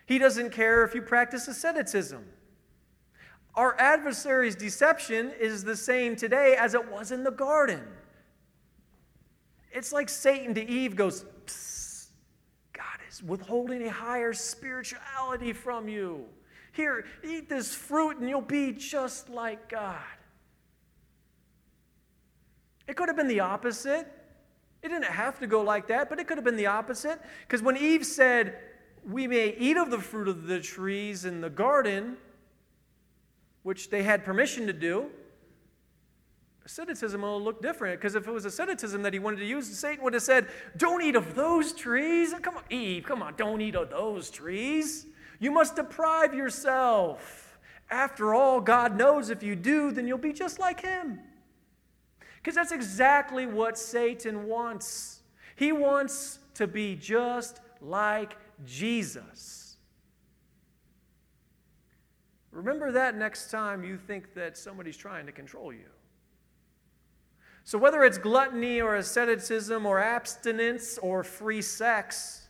he 0.07 0.19
doesn't 0.19 0.51
care 0.51 0.85
if 0.85 0.95
you 0.95 1.03
practice 1.03 1.49
asceticism. 1.49 2.25
Our 3.57 3.75
adversary's 3.81 4.55
deception 4.55 5.33
is 5.41 5.65
the 5.65 5.77
same 5.77 6.15
today 6.15 6.55
as 6.57 6.75
it 6.75 6.93
was 6.93 7.11
in 7.11 7.25
the 7.25 7.33
garden. 7.33 7.83
It's 9.73 9.93
like 9.93 10.09
Satan 10.09 10.55
to 10.55 10.65
Eve 10.65 10.95
goes, 10.95 11.25
is 11.49 11.76
withholding 13.23 13.83
a 13.87 13.91
higher 13.91 14.33
spirituality 14.33 15.53
from 15.53 15.89
you. 15.89 16.25
Here, 16.73 17.07
eat 17.25 17.49
this 17.49 17.75
fruit 17.75 18.19
and 18.19 18.29
you'll 18.29 18.41
be 18.41 18.73
just 18.73 19.29
like 19.29 19.69
God. 19.69 19.99
It 22.87 22.97
could 22.97 23.09
have 23.09 23.17
been 23.17 23.29
the 23.29 23.41
opposite. 23.41 24.07
It 24.83 24.89
didn't 24.89 25.05
have 25.05 25.39
to 25.41 25.47
go 25.47 25.63
like 25.63 25.89
that, 25.89 26.09
but 26.09 26.19
it 26.19 26.27
could 26.27 26.37
have 26.37 26.45
been 26.45 26.57
the 26.57 26.67
opposite. 26.67 27.21
Because 27.47 27.63
when 27.63 27.77
Eve 27.77 28.07
said, 28.07 28.59
We 29.05 29.27
may 29.27 29.55
eat 29.59 29.77
of 29.77 29.91
the 29.91 29.99
fruit 29.99 30.29
of 30.29 30.47
the 30.47 30.61
trees 30.61 31.25
in 31.25 31.41
the 31.41 31.51
garden, 31.51 32.17
which 33.63 33.91
they 33.91 34.03
had 34.03 34.25
permission 34.25 34.67
to 34.67 34.73
do, 34.73 35.11
asceticism 36.67 37.23
will 37.23 37.41
look 37.41 37.63
different 37.63 37.99
because 37.99 38.17
if 38.17 38.27
it 38.27 38.31
was 38.31 38.45
asceticism 38.45 39.03
that 39.03 39.13
he 39.13 39.21
wanted 39.21 39.39
to 39.39 39.47
use, 39.47 39.67
Satan 39.67 40.03
would 40.05 40.13
have 40.15 40.23
said, 40.23 40.49
Don't 40.77 41.01
eat 41.01 41.15
of 41.15 41.35
those 41.35 41.73
trees. 41.73 42.35
Come 42.43 42.57
on, 42.57 42.65
Eve, 42.69 43.05
come 43.05 43.23
on, 43.23 43.35
don't 43.37 43.61
eat 43.61 43.77
of 43.77 43.89
those 43.89 44.29
trees. 44.31 45.07
You 45.39 45.53
must 45.53 45.77
deprive 45.77 46.35
yourself. 46.35 47.59
After 47.89 48.35
all, 48.35 48.61
God 48.61 48.97
knows 48.97 49.31
if 49.31 49.45
you 49.45 49.55
do, 49.55 49.93
then 49.93 50.09
you'll 50.09 50.19
be 50.19 50.33
just 50.33 50.59
like 50.59 50.81
him. 50.81 51.21
Because 52.37 52.57
that's 52.57 52.73
exactly 52.73 53.47
what 53.47 53.79
Satan 53.79 54.47
wants. 54.49 55.21
He 55.55 55.71
wants 55.71 56.41
to 56.55 56.67
be 56.67 56.97
just 56.97 57.61
like 57.81 58.37
Jesus. 58.65 59.77
Remember 62.51 62.91
that 62.91 63.17
next 63.17 63.51
time 63.53 63.85
you 63.85 63.97
think 63.97 64.35
that 64.35 64.57
somebody's 64.57 64.97
trying 64.97 65.27
to 65.27 65.33
control 65.33 65.73
you. 65.73 65.96
So, 67.67 67.79
whether 67.79 68.05
it's 68.05 68.17
gluttony 68.17 68.81
or 68.81 68.95
asceticism 68.95 69.87
or 69.87 69.99
abstinence 69.99 70.99
or 70.99 71.25
free 71.25 71.61
sex, 71.61 72.47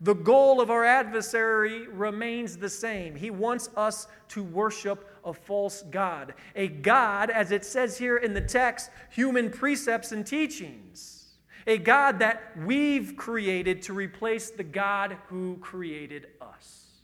the 0.00 0.14
goal 0.14 0.60
of 0.60 0.68
our 0.68 0.84
adversary 0.84 1.86
remains 1.86 2.56
the 2.56 2.68
same. 2.68 3.14
He 3.14 3.30
wants 3.30 3.70
us 3.76 4.08
to 4.30 4.42
worship 4.42 5.16
a 5.24 5.32
false 5.32 5.82
God. 5.92 6.34
A 6.56 6.66
God, 6.66 7.30
as 7.30 7.52
it 7.52 7.64
says 7.64 7.98
here 7.98 8.16
in 8.16 8.34
the 8.34 8.40
text, 8.40 8.90
human 9.10 9.48
precepts 9.48 10.10
and 10.10 10.26
teachings. 10.26 11.36
A 11.68 11.78
God 11.78 12.18
that 12.18 12.50
we've 12.58 13.16
created 13.16 13.82
to 13.82 13.92
replace 13.92 14.50
the 14.50 14.64
God 14.64 15.18
who 15.28 15.56
created 15.58 16.26
us. 16.40 17.02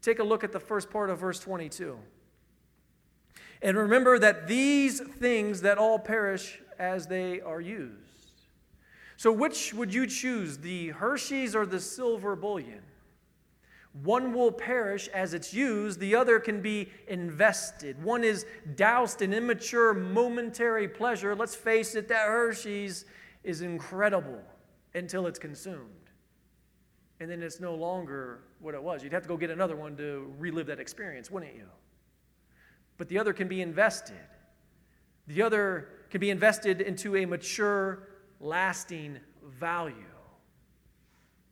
Take 0.00 0.20
a 0.20 0.24
look 0.24 0.42
at 0.42 0.52
the 0.52 0.60
first 0.60 0.88
part 0.88 1.10
of 1.10 1.18
verse 1.18 1.38
22. 1.38 1.98
And 3.62 3.76
remember 3.76 4.18
that 4.18 4.46
these 4.46 5.00
things 5.00 5.62
that 5.62 5.78
all 5.78 5.98
perish 5.98 6.60
as 6.78 7.06
they 7.06 7.40
are 7.40 7.60
used. 7.60 7.94
So, 9.16 9.32
which 9.32 9.74
would 9.74 9.92
you 9.92 10.06
choose, 10.06 10.58
the 10.58 10.90
Hershey's 10.90 11.56
or 11.56 11.66
the 11.66 11.80
silver 11.80 12.36
bullion? 12.36 12.82
One 14.04 14.32
will 14.32 14.52
perish 14.52 15.08
as 15.08 15.34
it's 15.34 15.52
used, 15.52 15.98
the 15.98 16.14
other 16.14 16.38
can 16.38 16.60
be 16.60 16.88
invested. 17.08 18.00
One 18.00 18.22
is 18.22 18.46
doused 18.76 19.22
in 19.22 19.32
immature, 19.34 19.92
momentary 19.92 20.86
pleasure. 20.86 21.34
Let's 21.34 21.56
face 21.56 21.96
it, 21.96 22.06
that 22.08 22.28
Hershey's 22.28 23.06
is 23.42 23.62
incredible 23.62 24.40
until 24.94 25.26
it's 25.26 25.38
consumed. 25.38 25.90
And 27.18 27.28
then 27.28 27.42
it's 27.42 27.58
no 27.58 27.74
longer 27.74 28.42
what 28.60 28.74
it 28.74 28.82
was. 28.82 29.02
You'd 29.02 29.12
have 29.12 29.22
to 29.22 29.28
go 29.28 29.36
get 29.36 29.50
another 29.50 29.74
one 29.74 29.96
to 29.96 30.32
relive 30.38 30.66
that 30.68 30.78
experience, 30.78 31.28
wouldn't 31.28 31.56
you? 31.56 31.66
But 32.98 33.08
the 33.08 33.18
other 33.18 33.32
can 33.32 33.48
be 33.48 33.62
invested. 33.62 34.18
The 35.28 35.42
other 35.42 35.88
can 36.10 36.20
be 36.20 36.30
invested 36.30 36.80
into 36.80 37.16
a 37.16 37.24
mature, 37.24 38.08
lasting 38.40 39.18
value. 39.42 39.94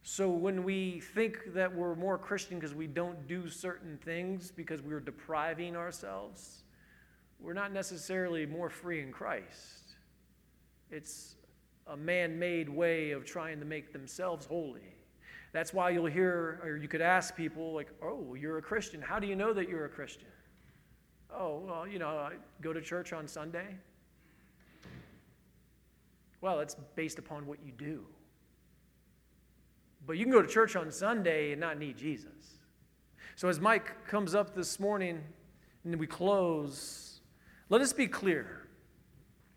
So 0.02 0.30
when 0.30 0.62
we 0.62 1.00
think 1.00 1.52
that 1.54 1.74
we're 1.74 1.96
more 1.96 2.16
Christian 2.16 2.58
because 2.58 2.74
we 2.74 2.86
don't 2.86 3.26
do 3.26 3.48
certain 3.48 3.98
things 4.04 4.52
because 4.52 4.80
we're 4.80 5.00
depriving 5.00 5.76
ourselves, 5.76 6.62
we're 7.40 7.52
not 7.52 7.72
necessarily 7.72 8.46
more 8.46 8.70
free 8.70 9.02
in 9.02 9.12
Christ. 9.12 9.94
It's 10.90 11.34
a 11.86 11.96
man 11.96 12.38
made 12.38 12.68
way 12.68 13.10
of 13.10 13.24
trying 13.24 13.58
to 13.58 13.64
make 13.64 13.92
themselves 13.92 14.46
holy. 14.46 14.94
That's 15.52 15.72
why 15.72 15.90
you'll 15.90 16.06
hear, 16.06 16.60
or 16.62 16.76
you 16.76 16.88
could 16.88 17.00
ask 17.00 17.34
people, 17.34 17.74
like, 17.74 17.88
oh, 18.02 18.34
you're 18.34 18.58
a 18.58 18.62
Christian. 18.62 19.02
How 19.02 19.18
do 19.18 19.26
you 19.26 19.36
know 19.36 19.52
that 19.52 19.68
you're 19.68 19.86
a 19.86 19.88
Christian? 19.88 20.28
Oh, 21.34 21.62
well, 21.66 21.86
you 21.86 21.98
know, 21.98 22.08
I 22.08 22.34
go 22.60 22.72
to 22.72 22.80
church 22.80 23.12
on 23.12 23.28
Sunday. 23.28 23.76
Well, 26.40 26.60
it's 26.60 26.76
based 26.94 27.18
upon 27.18 27.46
what 27.46 27.58
you 27.64 27.72
do. 27.72 28.04
But 30.06 30.16
you 30.16 30.24
can 30.24 30.32
go 30.32 30.42
to 30.42 30.48
church 30.48 30.76
on 30.76 30.90
Sunday 30.90 31.52
and 31.52 31.60
not 31.60 31.78
need 31.78 31.96
Jesus. 31.96 32.60
So 33.34 33.48
as 33.48 33.60
Mike 33.60 34.06
comes 34.06 34.34
up 34.34 34.54
this 34.54 34.78
morning 34.78 35.20
and 35.84 35.96
we 35.96 36.06
close, 36.06 37.20
let 37.68 37.80
us 37.80 37.92
be 37.92 38.06
clear. 38.06 38.68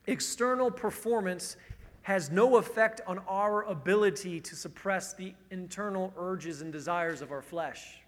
External 0.08 0.72
performance 0.72 1.56
has 2.02 2.32
no 2.32 2.58
effect 2.58 3.02
on 3.06 3.20
our 3.28 3.64
ability 3.64 4.40
to 4.40 4.56
suppress 4.56 5.14
the 5.14 5.34
internal 5.52 6.12
urges 6.18 6.62
and 6.62 6.74
desires 6.74 7.22
of 7.22 7.32
our 7.32 7.42
flesh. 7.42 8.02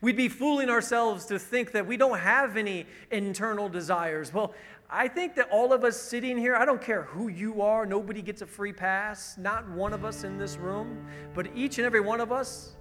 We'd 0.00 0.16
be 0.16 0.28
fooling 0.28 0.70
ourselves 0.70 1.26
to 1.26 1.38
think 1.38 1.72
that 1.72 1.86
we 1.86 1.96
don't 1.96 2.18
have 2.18 2.56
any 2.56 2.86
internal 3.10 3.68
desires. 3.68 4.32
Well, 4.32 4.54
I 4.88 5.06
think 5.06 5.36
that 5.36 5.48
all 5.50 5.72
of 5.72 5.84
us 5.84 6.00
sitting 6.00 6.36
here, 6.36 6.56
I 6.56 6.64
don't 6.64 6.82
care 6.82 7.02
who 7.02 7.28
you 7.28 7.62
are, 7.62 7.86
nobody 7.86 8.22
gets 8.22 8.42
a 8.42 8.46
free 8.46 8.72
pass, 8.72 9.38
not 9.38 9.68
one 9.70 9.92
of 9.92 10.04
us 10.04 10.24
in 10.24 10.36
this 10.36 10.56
room, 10.56 11.06
but 11.34 11.46
each 11.54 11.78
and 11.78 11.86
every 11.86 12.00
one 12.00 12.20
of 12.20 12.32
us 12.32 12.72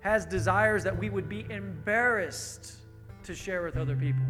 has 0.00 0.24
desires 0.24 0.82
that 0.84 0.96
we 0.96 1.10
would 1.10 1.28
be 1.28 1.44
embarrassed 1.50 2.76
to 3.24 3.34
share 3.34 3.62
with 3.62 3.76
other 3.76 3.96
people. 3.96 4.22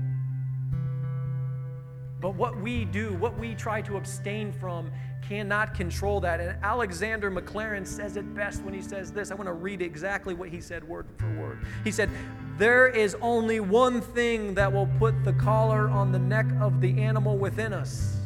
But 2.21 2.35
what 2.35 2.61
we 2.61 2.85
do, 2.85 3.15
what 3.15 3.39
we 3.39 3.55
try 3.55 3.81
to 3.83 3.97
abstain 3.97 4.53
from, 4.53 4.91
cannot 5.23 5.75
control 5.75 6.21
that. 6.21 6.41
And 6.41 6.59
Alexander 6.65 7.31
Maclaren 7.31 7.87
says 7.87 8.17
it 8.17 8.35
best 8.35 8.63
when 8.63 8.75
he 8.75 8.83
says 8.83 9.13
this. 9.13 9.31
I 9.31 9.35
want 9.35 9.47
to 9.47 9.53
read 9.53 9.83
exactly 9.83 10.35
what 10.35 10.49
he 10.49 10.61
said 10.61 10.83
word 10.83 11.07
for 11.17 11.33
word. 11.39 11.59
He 11.85 11.93
said, 11.93 12.11
There 12.57 12.89
is 12.89 13.17
only 13.21 13.61
one 13.61 14.01
thing 14.01 14.55
that 14.55 14.73
will 14.73 14.89
put 14.99 15.23
the 15.25 15.35
collar 15.35 15.89
on 15.89 16.11
the 16.11 16.19
neck 16.19 16.47
of 16.61 16.81
the 16.81 17.01
animal 17.01 17.37
within 17.37 17.73
us. 17.73 18.17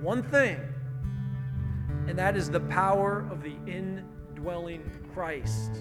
One 0.00 0.22
thing. 0.22 0.60
And 2.06 2.18
that 2.18 2.36
is 2.36 2.48
the 2.48 2.60
power 2.60 3.26
of 3.30 3.42
the 3.42 3.56
indwelling 3.66 4.90
Christ. 5.12 5.72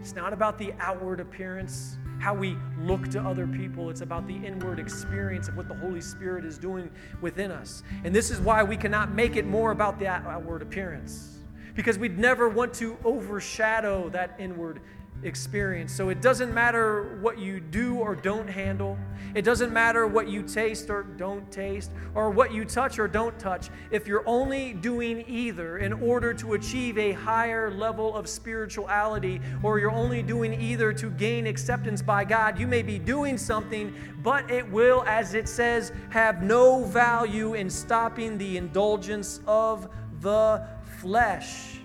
It's 0.00 0.14
not 0.14 0.32
about 0.32 0.58
the 0.58 0.72
outward 0.80 1.20
appearance 1.20 1.98
how 2.18 2.34
we 2.34 2.56
look 2.80 3.08
to 3.08 3.20
other 3.20 3.46
people. 3.46 3.90
It's 3.90 4.00
about 4.00 4.26
the 4.26 4.36
inward 4.36 4.78
experience 4.78 5.48
of 5.48 5.56
what 5.56 5.68
the 5.68 5.74
Holy 5.74 6.00
Spirit 6.00 6.44
is 6.44 6.58
doing 6.58 6.90
within 7.20 7.50
us. 7.50 7.82
And 8.04 8.14
this 8.14 8.30
is 8.30 8.40
why 8.40 8.62
we 8.62 8.76
cannot 8.76 9.12
make 9.12 9.36
it 9.36 9.46
more 9.46 9.70
about 9.70 9.98
the 9.98 10.08
outward 10.08 10.62
appearance, 10.62 11.38
because 11.74 11.98
we'd 11.98 12.18
never 12.18 12.48
want 12.48 12.72
to 12.74 12.96
overshadow 13.04 14.08
that 14.10 14.34
inward 14.38 14.80
experience. 15.22 15.92
So 15.92 16.08
it 16.08 16.20
doesn't 16.20 16.52
matter 16.52 17.18
what 17.20 17.38
you 17.38 17.60
do 17.60 17.96
or 17.96 18.14
don't 18.14 18.48
handle. 18.48 18.98
It 19.34 19.42
doesn't 19.42 19.72
matter 19.72 20.06
what 20.06 20.28
you 20.28 20.42
taste 20.42 20.88
or 20.88 21.02
don't 21.02 21.50
taste, 21.50 21.90
or 22.14 22.30
what 22.30 22.52
you 22.52 22.64
touch 22.64 22.98
or 22.98 23.08
don't 23.08 23.38
touch. 23.38 23.70
If 23.90 24.06
you're 24.06 24.26
only 24.26 24.72
doing 24.72 25.24
either 25.26 25.78
in 25.78 25.92
order 25.92 26.32
to 26.34 26.54
achieve 26.54 26.96
a 26.96 27.12
higher 27.12 27.70
level 27.70 28.14
of 28.14 28.28
spirituality, 28.28 29.40
or 29.62 29.78
you're 29.78 29.90
only 29.90 30.22
doing 30.22 30.58
either 30.60 30.92
to 30.94 31.10
gain 31.10 31.46
acceptance 31.46 32.02
by 32.02 32.24
God, 32.24 32.58
you 32.58 32.66
may 32.66 32.82
be 32.82 32.98
doing 32.98 33.36
something, 33.36 33.94
but 34.22 34.50
it 34.50 34.70
will, 34.70 35.02
as 35.06 35.34
it 35.34 35.48
says, 35.48 35.92
have 36.10 36.42
no 36.42 36.84
value 36.84 37.54
in 37.54 37.68
stopping 37.68 38.38
the 38.38 38.56
indulgence 38.56 39.40
of 39.46 39.88
the 40.20 40.66
flesh. 41.00 41.78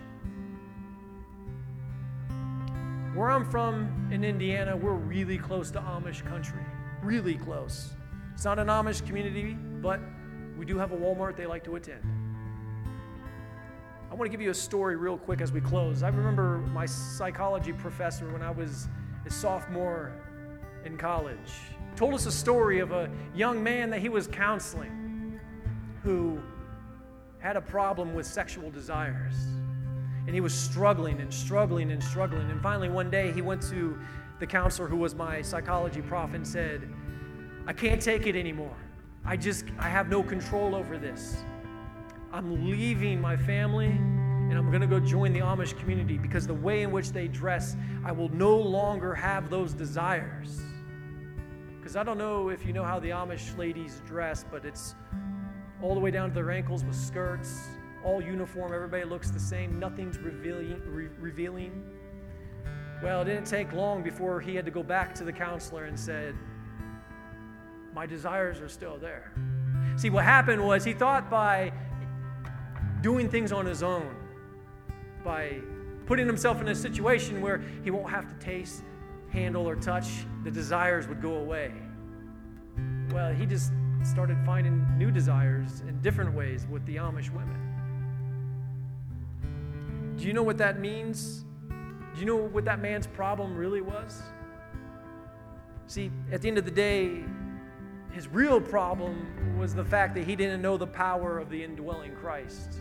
Where 3.14 3.30
I'm 3.30 3.44
from 3.50 4.10
in 4.12 4.24
Indiana, 4.24 4.76
we're 4.76 4.94
really 4.94 5.38
close 5.38 5.72
to 5.72 5.80
Amish 5.80 6.26
country. 6.26 6.64
Really 7.04 7.36
close. 7.36 7.92
It's 8.34 8.46
not 8.46 8.60
an 8.60 8.68
Amish 8.68 9.06
community, 9.06 9.54
but 9.82 10.00
we 10.58 10.66
do 10.66 10.78
have 10.78 10.92
a 10.92 10.98
Walmart 10.98 11.36
they 11.36 11.46
like 11.46 11.64
to 11.66 11.76
attend. 11.76 12.04
I 14.10 14.16
want 14.16 14.30
to 14.30 14.30
give 14.30 14.42
you 14.42 14.52
a 14.52 14.54
story 14.54 14.96
real 14.96 15.18
quick 15.18 15.42
as 15.42 15.52
we 15.52 15.62
close. 15.62 16.04
I 16.04 16.10
remember 16.10 16.60
my 16.74 16.86
psychology 16.86 17.74
professor 17.74 18.30
when 18.32 18.42
I 18.42 18.52
was 18.52 18.88
a 19.26 19.30
sophomore 19.30 20.14
in 20.86 20.98
college 20.98 21.52
told 21.96 22.14
us 22.14 22.26
a 22.26 22.32
story 22.32 22.80
of 22.80 22.92
a 22.92 23.10
young 23.36 23.62
man 23.62 23.90
that 23.90 24.00
he 24.00 24.10
was 24.10 24.28
counseling 24.28 25.40
who 26.04 26.42
had 27.40 27.56
a 27.56 27.62
problem 27.62 28.14
with 28.14 28.26
sexual 28.26 28.70
desires. 28.72 29.36
And 30.26 30.36
he 30.36 30.42
was 30.42 30.54
struggling 30.54 31.20
and 31.20 31.34
struggling 31.34 31.92
and 31.92 32.04
struggling. 32.04 32.50
And 32.50 32.62
finally, 32.62 32.90
one 32.90 33.10
day, 33.10 33.32
he 33.32 33.42
went 33.42 33.62
to 33.64 34.00
the 34.40 34.48
counselor 34.48 34.88
who 34.88 34.98
was 34.98 35.16
my 35.16 35.42
psychology 35.42 36.02
prof 36.02 36.34
and 36.34 36.46
said, 36.46 36.90
I 37.68 37.74
can't 37.74 38.02
take 38.02 38.26
it 38.26 38.36
anymore. 38.36 38.76
I 39.24 39.38
just, 39.38 39.66
I 39.78 39.88
have 39.88 40.10
no 40.10 40.24
control 40.24 40.74
over 40.74 40.98
this. 40.98 41.44
I'm 42.34 42.70
leaving 42.70 43.22
my 43.22 43.38
family 43.38 43.88
and 43.88 44.58
I'm 44.58 44.70
going 44.70 44.82
to 44.82 44.88
go 44.88 45.00
join 45.00 45.32
the 45.32 45.40
Amish 45.40 45.78
community 45.80 46.18
because 46.18 46.48
the 46.48 46.54
way 46.54 46.82
in 46.82 46.92
which 46.92 47.12
they 47.12 47.28
dress, 47.28 47.76
I 48.04 48.12
will 48.12 48.30
no 48.30 48.58
longer 48.58 49.14
have 49.14 49.50
those 49.50 49.74
desires. 49.74 50.62
Because 51.80 51.96
I 51.96 52.04
don't 52.04 52.18
know 52.18 52.50
if 52.50 52.66
you 52.66 52.74
know 52.74 52.84
how 52.84 53.00
the 53.00 53.10
Amish 53.10 53.58
ladies 53.58 54.02
dress, 54.08 54.44
but 54.50 54.66
it's 54.66 54.96
all 55.82 55.94
the 55.94 56.00
way 56.00 56.12
down 56.12 56.30
to 56.30 56.36
their 56.36 56.52
ankles 56.52 56.84
with 56.84 56.96
skirts 56.96 57.68
all 58.04 58.22
uniform, 58.22 58.74
everybody 58.74 59.04
looks 59.04 59.32
the 59.32 59.40
same, 59.40 59.80
nothing's 59.80 60.18
revealing, 60.18 60.82
re- 60.88 61.10
revealing. 61.20 61.84
Well, 63.04 63.22
it 63.22 63.26
didn't 63.26 63.46
take 63.46 63.74
long 63.74 64.04
before 64.04 64.40
he 64.40 64.56
had 64.56 64.66
to 64.66 64.72
go 64.72 64.84
back 64.84 65.16
to 65.16 65.24
the 65.24 65.34
counselor 65.34 65.86
and 65.86 66.00
said, 66.00 66.36
My 67.94 68.06
desires 68.06 68.62
are 68.62 68.70
still 68.70 68.98
there. 68.98 69.32
See, 69.96 70.10
what 70.10 70.24
happened 70.24 70.64
was 70.64 70.84
he 70.84 70.94
thought 70.94 71.30
by 71.30 71.72
doing 73.02 73.30
things 73.30 73.52
on 73.52 73.66
his 73.66 73.84
own, 73.84 74.16
by 75.24 75.60
putting 76.06 76.28
himself 76.28 76.62
in 76.62 76.68
a 76.68 76.76
situation 76.76 77.42
where 77.42 77.62
he 77.84 77.92
won't 77.92 78.10
have 78.10 78.28
to 78.28 78.46
taste, 78.46 78.84
handle, 79.32 79.68
or 79.68 79.76
touch, 79.76 80.10
the 80.44 80.52
desires 80.52 81.08
would 81.08 81.22
go 81.22 81.36
away. 81.36 81.72
Well, 83.12 83.34
he 83.34 83.46
just 83.46 83.72
started 84.04 84.38
finding 84.46 84.86
new 84.98 85.12
desires 85.12 85.82
in 85.88 86.00
different 86.02 86.34
ways 86.34 86.66
with 86.70 86.86
the 86.86 86.98
Amish 86.98 87.30
women. 87.30 87.71
Do 90.22 90.28
you 90.28 90.34
know 90.34 90.44
what 90.44 90.60
that 90.60 90.80
means? 90.80 91.46
Do 92.14 92.20
you 92.20 92.28
know 92.28 92.36
what 92.36 92.64
that 92.66 92.80
man's 92.80 93.08
problem 93.08 93.58
really 93.58 93.82
was? 93.82 94.22
See, 95.88 96.12
at 96.32 96.44
the 96.44 96.48
end 96.48 96.60
of 96.60 96.66
the 96.66 96.70
day, 96.70 97.24
his 98.12 98.28
real 98.28 98.62
problem 98.62 99.58
was 99.58 99.74
the 99.74 99.84
fact 99.84 100.14
that 100.14 100.24
he 100.24 100.36
didn't 100.36 100.62
know 100.62 100.78
the 100.78 100.86
power 100.86 101.40
of 101.40 101.50
the 101.50 101.64
indwelling 101.64 102.14
Christ. 102.14 102.76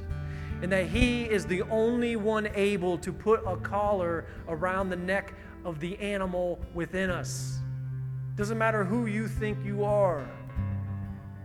And 0.60 0.70
that 0.70 0.88
he 0.88 1.24
is 1.24 1.46
the 1.46 1.62
only 1.70 2.14
one 2.14 2.46
able 2.54 2.98
to 2.98 3.10
put 3.10 3.40
a 3.46 3.56
collar 3.56 4.26
around 4.46 4.90
the 4.90 4.96
neck 4.96 5.32
of 5.64 5.80
the 5.80 5.98
animal 5.98 6.58
within 6.74 7.08
us. 7.08 7.58
Doesn't 8.36 8.58
matter 8.58 8.84
who 8.84 9.06
you 9.06 9.26
think 9.26 9.64
you 9.64 9.82
are. 9.82 10.30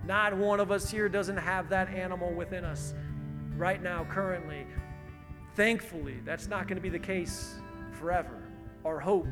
Not 0.05 0.35
one 0.35 0.59
of 0.59 0.71
us 0.71 0.91
here 0.91 1.07
doesn't 1.07 1.37
have 1.37 1.69
that 1.69 1.87
animal 1.87 2.33
within 2.33 2.65
us 2.65 2.93
right 3.55 3.81
now, 3.81 4.05
currently. 4.09 4.67
Thankfully, 5.55 6.19
that's 6.25 6.47
not 6.47 6.67
going 6.67 6.75
to 6.75 6.81
be 6.81 6.89
the 6.89 6.99
case 6.99 7.55
forever. 7.93 8.43
Our 8.83 8.99
hope, 8.99 9.27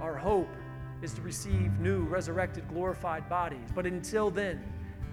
our 0.00 0.14
hope 0.14 0.54
is 1.00 1.14
to 1.14 1.22
receive 1.22 1.78
new, 1.80 2.02
resurrected, 2.02 2.68
glorified 2.68 3.26
bodies. 3.28 3.70
But 3.74 3.86
until 3.86 4.30
then, 4.30 4.62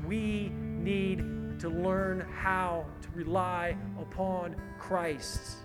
we 0.05 0.49
need 0.49 1.59
to 1.61 1.69
learn 1.69 2.27
how 2.29 2.85
to 3.03 3.07
rely 3.13 3.77
upon 3.99 4.57
Christ. 4.77 5.59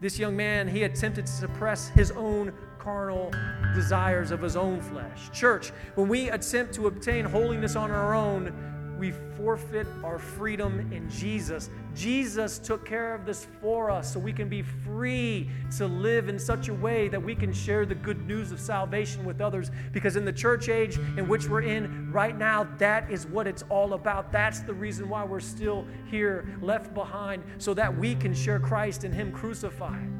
This 0.00 0.16
young 0.16 0.36
man, 0.36 0.68
he 0.68 0.84
attempted 0.84 1.26
to 1.26 1.32
suppress 1.32 1.88
his 1.88 2.12
own 2.12 2.52
carnal 2.78 3.32
desires 3.74 4.30
of 4.30 4.40
his 4.40 4.54
own 4.54 4.80
flesh. 4.80 5.28
Church, 5.32 5.70
when 5.96 6.08
we 6.08 6.30
attempt 6.30 6.74
to 6.74 6.86
obtain 6.86 7.24
holiness 7.24 7.74
on 7.74 7.90
our 7.90 8.14
own, 8.14 8.75
we 8.98 9.12
forfeit 9.36 9.86
our 10.02 10.18
freedom 10.18 10.80
in 10.92 11.08
Jesus. 11.10 11.70
Jesus 11.94 12.58
took 12.58 12.86
care 12.86 13.14
of 13.14 13.26
this 13.26 13.46
for 13.60 13.90
us 13.90 14.12
so 14.12 14.18
we 14.18 14.32
can 14.32 14.48
be 14.48 14.62
free 14.62 15.50
to 15.76 15.86
live 15.86 16.28
in 16.28 16.38
such 16.38 16.68
a 16.68 16.74
way 16.74 17.08
that 17.08 17.22
we 17.22 17.34
can 17.34 17.52
share 17.52 17.84
the 17.84 17.94
good 17.94 18.26
news 18.26 18.52
of 18.52 18.60
salvation 18.60 19.24
with 19.24 19.40
others. 19.40 19.70
Because 19.92 20.16
in 20.16 20.24
the 20.24 20.32
church 20.32 20.68
age 20.68 20.98
in 21.16 21.28
which 21.28 21.48
we're 21.48 21.62
in 21.62 22.10
right 22.10 22.36
now, 22.36 22.64
that 22.78 23.10
is 23.10 23.26
what 23.26 23.46
it's 23.46 23.64
all 23.68 23.92
about. 23.92 24.32
That's 24.32 24.60
the 24.60 24.74
reason 24.74 25.08
why 25.08 25.24
we're 25.24 25.40
still 25.40 25.86
here, 26.10 26.58
left 26.62 26.94
behind, 26.94 27.42
so 27.58 27.74
that 27.74 27.94
we 27.96 28.14
can 28.14 28.34
share 28.34 28.58
Christ 28.58 29.04
and 29.04 29.14
Him 29.14 29.32
crucified. 29.32 30.10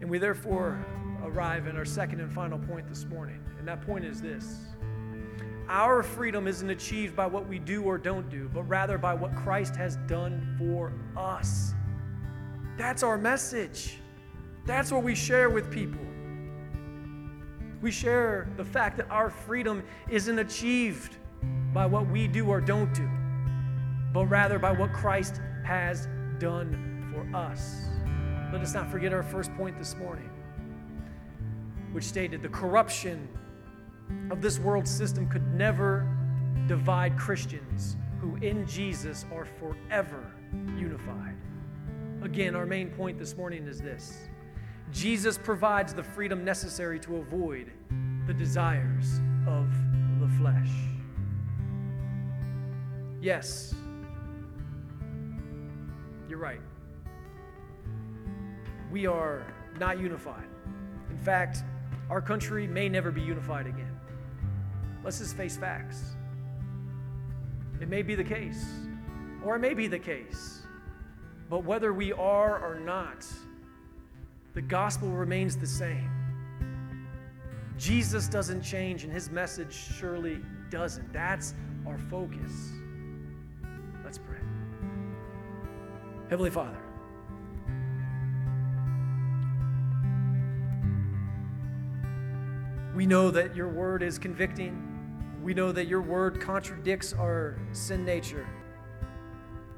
And 0.00 0.10
we 0.10 0.18
therefore 0.18 0.84
arrive 1.22 1.66
in 1.66 1.76
our 1.76 1.84
second 1.84 2.20
and 2.20 2.32
final 2.32 2.58
point 2.58 2.88
this 2.88 3.04
morning. 3.04 3.38
And 3.58 3.68
that 3.68 3.86
point 3.86 4.04
is 4.04 4.20
this 4.20 4.71
our 5.68 6.02
freedom 6.02 6.46
isn't 6.46 6.68
achieved 6.68 7.14
by 7.14 7.26
what 7.26 7.46
we 7.46 7.58
do 7.58 7.82
or 7.82 7.98
don't 7.98 8.28
do, 8.28 8.50
but 8.52 8.62
rather 8.64 8.98
by 8.98 9.14
what 9.14 9.34
Christ 9.34 9.76
has 9.76 9.96
done 10.06 10.56
for 10.58 10.92
us. 11.16 11.74
That's 12.76 13.02
our 13.02 13.18
message. 13.18 13.98
That's 14.64 14.92
what 14.92 15.02
we 15.02 15.14
share 15.14 15.50
with 15.50 15.70
people. 15.70 16.00
We 17.80 17.90
share 17.90 18.48
the 18.56 18.64
fact 18.64 18.96
that 18.98 19.10
our 19.10 19.28
freedom 19.28 19.82
isn't 20.08 20.38
achieved 20.38 21.16
by 21.72 21.86
what 21.86 22.06
we 22.06 22.28
do 22.28 22.46
or 22.48 22.60
don't 22.60 22.92
do, 22.94 23.08
but 24.12 24.26
rather 24.26 24.58
by 24.58 24.72
what 24.72 24.92
Christ 24.92 25.40
has 25.64 26.06
done 26.38 27.10
for 27.12 27.36
us. 27.36 27.86
Let 28.52 28.60
us 28.60 28.74
not 28.74 28.90
forget 28.90 29.12
our 29.12 29.22
first 29.22 29.52
point 29.54 29.78
this 29.78 29.96
morning, 29.96 30.30
which 31.92 32.04
stated 32.04 32.42
the 32.42 32.50
corruption 32.50 33.28
of 34.30 34.40
this 34.40 34.58
world 34.58 34.86
system 34.88 35.28
could 35.28 35.46
never 35.54 36.08
divide 36.66 37.18
Christians 37.18 37.96
who 38.20 38.36
in 38.36 38.66
Jesus 38.66 39.26
are 39.34 39.44
forever 39.44 40.32
unified. 40.76 41.36
Again, 42.22 42.54
our 42.54 42.66
main 42.66 42.88
point 42.88 43.18
this 43.18 43.36
morning 43.36 43.66
is 43.66 43.80
this 43.80 44.28
Jesus 44.92 45.38
provides 45.38 45.92
the 45.92 46.02
freedom 46.02 46.44
necessary 46.44 47.00
to 47.00 47.16
avoid 47.16 47.72
the 48.26 48.34
desires 48.34 49.20
of 49.46 49.68
the 50.20 50.28
flesh. 50.38 50.70
Yes, 53.20 53.74
you're 56.28 56.38
right. 56.38 56.60
We 58.90 59.06
are 59.06 59.46
not 59.78 59.98
unified. 59.98 60.46
In 61.10 61.18
fact, 61.18 61.58
our 62.10 62.20
country 62.20 62.66
may 62.66 62.88
never 62.88 63.10
be 63.10 63.22
unified 63.22 63.66
again. 63.66 63.91
Let's 65.04 65.18
just 65.18 65.36
face 65.36 65.56
facts. 65.56 66.14
It 67.80 67.88
may 67.88 68.02
be 68.02 68.14
the 68.14 68.24
case, 68.24 68.64
or 69.44 69.56
it 69.56 69.58
may 69.58 69.74
be 69.74 69.88
the 69.88 69.98
case. 69.98 70.62
But 71.50 71.64
whether 71.64 71.92
we 71.92 72.12
are 72.12 72.58
or 72.64 72.78
not, 72.78 73.26
the 74.54 74.62
gospel 74.62 75.08
remains 75.08 75.56
the 75.56 75.66
same. 75.66 76.10
Jesus 77.76 78.28
doesn't 78.28 78.62
change, 78.62 79.02
and 79.02 79.12
his 79.12 79.30
message 79.30 79.74
surely 79.74 80.38
doesn't. 80.70 81.12
That's 81.12 81.54
our 81.86 81.98
focus. 81.98 82.70
Let's 84.04 84.18
pray. 84.18 84.38
Heavenly 86.30 86.50
Father, 86.50 86.78
we 92.94 93.06
know 93.06 93.30
that 93.30 93.56
your 93.56 93.68
word 93.68 94.02
is 94.02 94.18
convicting. 94.18 94.91
We 95.42 95.54
know 95.54 95.72
that 95.72 95.88
your 95.88 96.00
word 96.00 96.40
contradicts 96.40 97.12
our 97.12 97.58
sin 97.72 98.04
nature. 98.04 98.46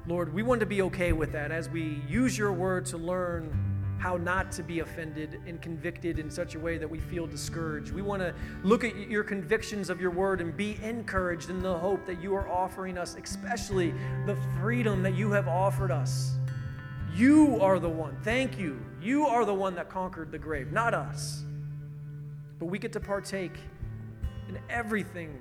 Lord, 0.07 0.31
we 0.31 0.43
want 0.43 0.59
to 0.59 0.67
be 0.67 0.83
okay 0.83 1.11
with 1.11 1.31
that 1.31 1.51
as 1.51 1.67
we 1.69 2.03
use 2.07 2.37
your 2.37 2.53
word 2.53 2.85
to 2.87 2.97
learn 2.97 3.51
how 3.97 4.17
not 4.17 4.51
to 4.51 4.61
be 4.61 4.81
offended 4.81 5.41
and 5.47 5.59
convicted 5.59 6.19
in 6.19 6.29
such 6.29 6.53
a 6.53 6.59
way 6.59 6.77
that 6.77 6.87
we 6.87 6.99
feel 6.99 7.25
discouraged. 7.25 7.91
We 7.91 8.03
want 8.03 8.21
to 8.21 8.35
look 8.63 8.83
at 8.83 8.95
your 9.09 9.23
convictions 9.23 9.89
of 9.89 9.99
your 9.99 10.11
word 10.11 10.41
and 10.41 10.55
be 10.55 10.77
encouraged 10.83 11.49
in 11.49 11.59
the 11.59 11.75
hope 11.75 12.05
that 12.05 12.21
you 12.21 12.35
are 12.35 12.47
offering 12.47 12.99
us, 12.99 13.15
especially 13.15 13.95
the 14.27 14.37
freedom 14.59 15.01
that 15.01 15.15
you 15.15 15.31
have 15.31 15.47
offered 15.47 15.89
us. 15.89 16.35
You 17.15 17.59
are 17.61 17.79
the 17.79 17.89
one. 17.89 18.15
Thank 18.21 18.59
you. 18.59 18.79
You 19.01 19.25
are 19.25 19.45
the 19.45 19.53
one 19.55 19.73
that 19.75 19.89
conquered 19.89 20.31
the 20.31 20.37
grave, 20.37 20.71
not 20.71 20.93
us. 20.93 21.43
But 22.59 22.67
we 22.67 22.77
get 22.77 22.93
to 22.93 22.99
partake 22.99 23.57
in 24.47 24.59
everything 24.69 25.39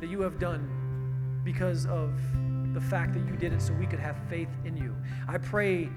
that 0.00 0.08
you 0.08 0.20
have 0.20 0.38
done 0.38 1.40
because 1.44 1.86
of 1.86 2.20
the 2.74 2.80
fact 2.80 3.14
that 3.14 3.26
you 3.26 3.36
did 3.36 3.52
it 3.52 3.62
so 3.62 3.72
we 3.74 3.86
could 3.86 4.00
have 4.00 4.16
faith 4.28 4.50
in 4.64 4.76
you. 4.76 4.94
I 5.28 5.38
pray 5.38 5.88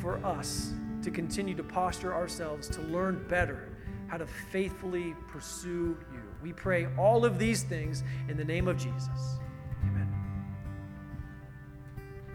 for 0.00 0.24
us 0.24 0.72
to 1.02 1.10
continue 1.10 1.54
to 1.54 1.62
posture 1.62 2.14
ourselves 2.14 2.68
to 2.68 2.80
learn 2.82 3.24
better 3.28 3.70
how 4.08 4.18
to 4.18 4.26
faithfully 4.26 5.14
pursue 5.26 5.96
you. 6.12 6.22
We 6.42 6.52
pray 6.52 6.86
all 6.98 7.24
of 7.24 7.38
these 7.38 7.62
things 7.62 8.04
in 8.28 8.36
the 8.36 8.44
name 8.44 8.68
of 8.68 8.76
Jesus. 8.76 9.38